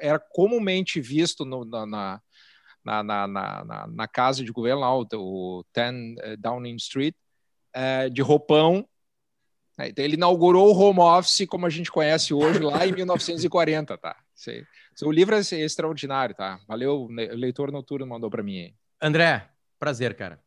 [0.00, 2.20] era comumente visto no, na, na
[2.84, 3.26] na,
[3.88, 7.14] na, casa de governo, lá, o, 10 eh, Downing Street,
[7.78, 8.84] é, de roupão.
[9.78, 9.90] Né?
[9.90, 14.16] Então, ele inaugurou o home office como a gente conhece hoje, lá em 1940, tá?
[15.02, 16.58] O livro é extraordinário, tá?
[16.66, 18.74] Valeu, o leitor noturno mandou para mim.
[19.00, 19.48] André,
[19.78, 20.40] prazer, cara.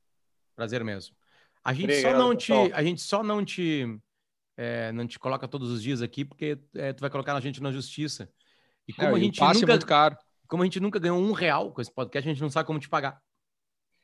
[0.56, 1.16] Prazer mesmo.
[1.64, 4.00] A gente Obrigado, só não te, a gente só não te,
[4.58, 7.62] é, não te coloca todos os dias aqui porque é, tu vai colocar a gente
[7.62, 8.30] na justiça.
[8.88, 10.18] E como é, a gente nunca, é muito caro.
[10.48, 12.80] como a gente nunca ganhou um real com esse podcast, a gente não sabe como
[12.80, 13.22] te pagar.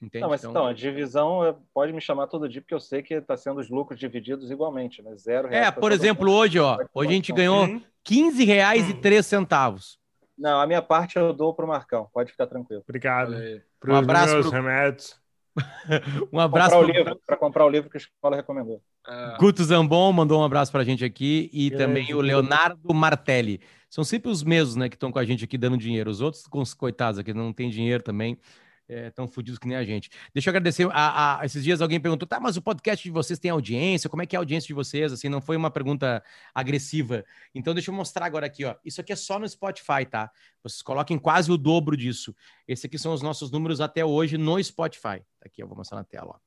[0.02, 0.22] Entende?
[0.22, 3.02] Não, mas então, então, a divisão é, pode me chamar todo dia, porque eu sei
[3.02, 5.16] que está sendo os lucros divididos igualmente, né?
[5.16, 10.00] Zero É, por exemplo, hoje, ó, hoje a gente ganhou 15 reais e 3 centavos.
[10.38, 12.84] Não, a minha parte eu dou para o Marcão, pode ficar tranquilo.
[12.88, 13.36] Obrigado.
[13.88, 14.56] Um abraço meus pro...
[14.56, 15.20] remédios.
[16.32, 16.76] um abraço
[17.26, 18.80] para comprar o livro que a escola recomendou.
[19.08, 19.38] Uh...
[19.39, 23.60] Guto Zambon mandou um abraço para a gente aqui e também o Leonardo Martelli.
[23.89, 26.12] São sempre os mesmos, né, que estão com a gente aqui dando dinheiro.
[26.12, 26.45] Os outros,
[26.76, 28.38] coitados aqui, não tem dinheiro também
[28.88, 30.10] é, tão fodidos que nem a gente.
[30.34, 30.88] Deixa eu agradecer.
[30.92, 34.10] A, a, esses dias alguém perguntou, tá, mas o podcast de vocês tem audiência?
[34.10, 35.12] Como é que é a audiência de vocês?
[35.12, 36.24] Assim, não foi uma pergunta
[36.54, 37.26] agressiva.
[37.54, 38.76] Então, deixa eu mostrar agora aqui, ó.
[38.86, 40.32] Isso aqui é só no Spotify, tá?
[40.64, 42.36] Vocês coloquem quase o dobro disso.
[42.68, 45.20] Esse aqui são os nossos números até hoje no Spotify.
[45.40, 46.40] Tá aqui, eu vou mostrar na tela, ó.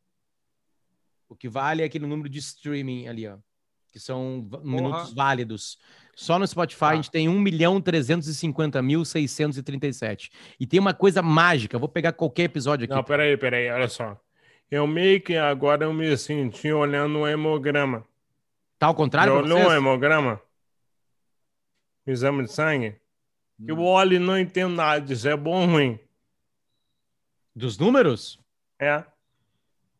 [1.28, 3.38] O que vale é aquele número de streaming ali, ó.
[3.90, 4.64] Que são Porra.
[4.64, 5.78] minutos válidos.
[6.14, 6.88] Só no Spotify ah.
[6.88, 10.30] a gente tem 1 milhão 350 mil 637.
[10.58, 12.94] E tem uma coisa mágica, eu vou pegar qualquer episódio aqui.
[12.94, 14.20] Não, peraí, peraí, olha só.
[14.70, 18.06] Eu meio que agora eu me senti olhando um hemograma.
[18.78, 19.32] Tá ao contrário?
[19.32, 20.40] Já olhou um hemograma?
[22.06, 22.96] Exame de sangue?
[23.58, 23.66] Hum.
[23.68, 25.98] Eu olho e não entendo nada disso, é bom ou ruim?
[27.54, 28.38] Dos números?
[28.78, 29.04] É.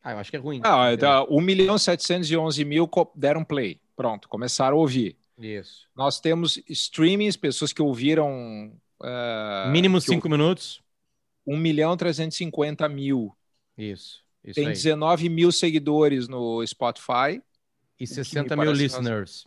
[0.03, 0.61] Ah, eu acho que é ruim.
[0.64, 3.80] Ah, tá, 1 milhão 711 mil deram play.
[3.94, 5.16] Pronto, começaram a ouvir.
[5.38, 5.86] Isso.
[5.94, 8.72] Nós temos streamings, pessoas que ouviram.
[9.01, 10.82] Uh, Mínimo 5 minutos.
[11.46, 13.34] 1 milhão 350 mil.
[13.76, 14.22] Isso.
[14.44, 14.72] isso Tem aí.
[14.72, 17.42] 19 mil seguidores no Spotify.
[17.98, 19.46] E 60 mil listeners.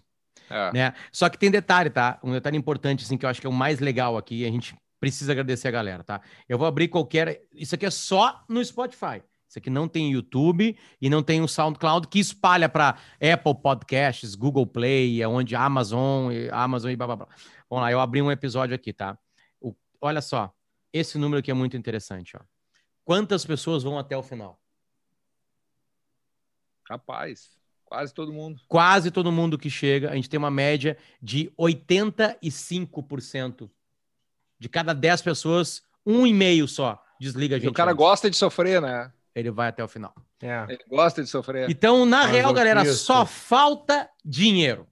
[0.49, 0.71] É.
[0.71, 0.93] Né?
[1.11, 2.19] Só que tem detalhe, tá?
[2.23, 4.45] Um detalhe importante, assim, que eu acho que é o mais legal aqui.
[4.45, 6.21] A gente precisa agradecer a galera, tá?
[6.47, 7.41] Eu vou abrir qualquer.
[7.53, 9.23] Isso aqui é só no Spotify.
[9.53, 14.33] Isso aqui não tem YouTube e não tem o SoundCloud que espalha para Apple Podcasts,
[14.33, 17.27] Google Play, é onde Amazon, Amazon e blá, blá, blá.
[17.69, 19.15] Vamos lá, eu abri um episódio aqui, tá?
[19.61, 20.51] O, olha só,
[20.91, 22.39] esse número aqui é muito interessante, ó.
[23.05, 24.59] Quantas pessoas vão até o final?
[26.89, 27.51] Rapaz,
[27.85, 28.59] quase todo mundo.
[28.67, 30.09] Quase todo mundo que chega.
[30.09, 33.69] A gente tem uma média de 85%.
[34.57, 37.67] De cada 10 pessoas, um e meio só desliga a gente.
[37.67, 38.03] E o cara antes.
[38.03, 39.13] gosta de sofrer, né?
[39.35, 40.13] Ele vai até o final.
[40.41, 40.65] É.
[40.69, 41.69] Ele gosta de sofrer.
[41.69, 44.87] Então, na Mas real, galera, só falta dinheiro.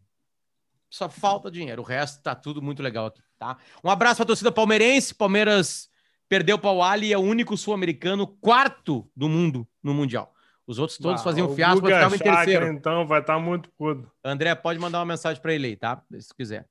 [0.90, 1.82] Só falta dinheiro.
[1.82, 3.58] O resto tá tudo muito legal aqui, tá?
[3.84, 5.16] Um abraço pra torcida palmeirense.
[5.16, 5.90] Palmeiras
[6.28, 10.34] perdeu para o Ali, é o único sul-americano, quarto do mundo no Mundial.
[10.66, 12.68] Os outros todos ah, faziam fiasco, mas ficavam em terceiro.
[12.68, 14.10] Então, vai estar tá muito puto.
[14.24, 16.02] André, pode mandar uma mensagem para ele aí, tá?
[16.20, 16.68] Se quiser.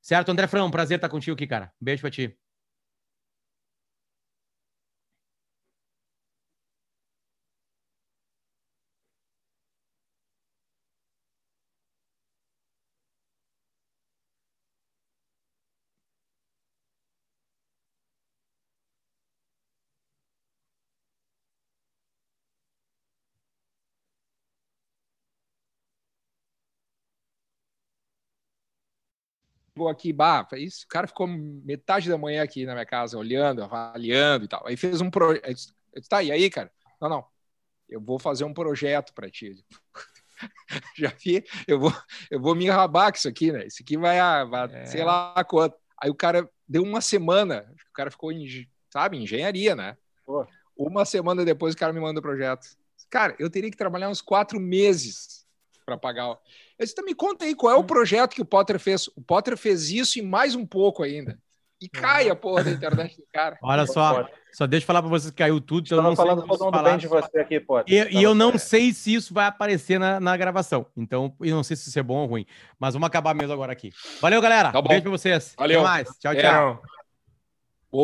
[0.00, 1.72] Certo, André Frão, prazer estar contigo aqui, cara.
[1.80, 2.36] Beijo pra ti.
[29.80, 33.62] Chegou aqui, bah, isso, o cara ficou metade da manhã aqui na minha casa, olhando,
[33.62, 34.66] avaliando e tal.
[34.66, 35.74] Aí fez um projeto.
[36.08, 36.70] Tá, e aí, cara?
[37.00, 37.24] Não, não,
[37.88, 39.54] eu vou fazer um projeto para ti.
[40.96, 41.92] Já vi, eu vou,
[42.30, 43.66] eu vou me enrabar com isso aqui, né?
[43.66, 44.86] Isso aqui vai, vai é.
[44.86, 45.76] sei lá quanto.
[46.02, 49.96] Aí o cara deu uma semana, o cara ficou em, sabe, engenharia, né?
[50.26, 50.46] Pô.
[50.76, 52.66] Uma semana depois o cara me manda o projeto.
[53.10, 55.46] Cara, eu teria que trabalhar uns quatro meses
[55.84, 56.38] para pagar.
[56.80, 59.06] Eu disse, me conta aí, qual é o projeto que o Potter fez?
[59.08, 61.38] O Potter fez isso e mais um pouco ainda.
[61.80, 63.58] e cai a porra da internet do cara.
[63.62, 65.84] Olha só, só deixa eu falar para vocês que caiu tudo.
[65.86, 67.60] Então eu Estava não sei falando se todo isso mundo falar- bem de você aqui,
[67.60, 67.94] Potter.
[68.12, 68.58] E, e eu não falando.
[68.60, 70.86] sei se isso vai aparecer na, na gravação.
[70.96, 72.46] Então, eu não sei se isso é bom ou ruim.
[72.78, 73.92] Mas vamos acabar mesmo agora aqui.
[74.20, 74.72] Valeu, galera.
[74.72, 74.88] Tá bom.
[74.88, 75.54] Beijo pra vocês.
[75.58, 75.80] Valeu.
[75.80, 76.08] Até mais.
[76.18, 76.36] Tchau, É.
[76.42, 76.74] tchau.
[76.76, 76.99] Tchau.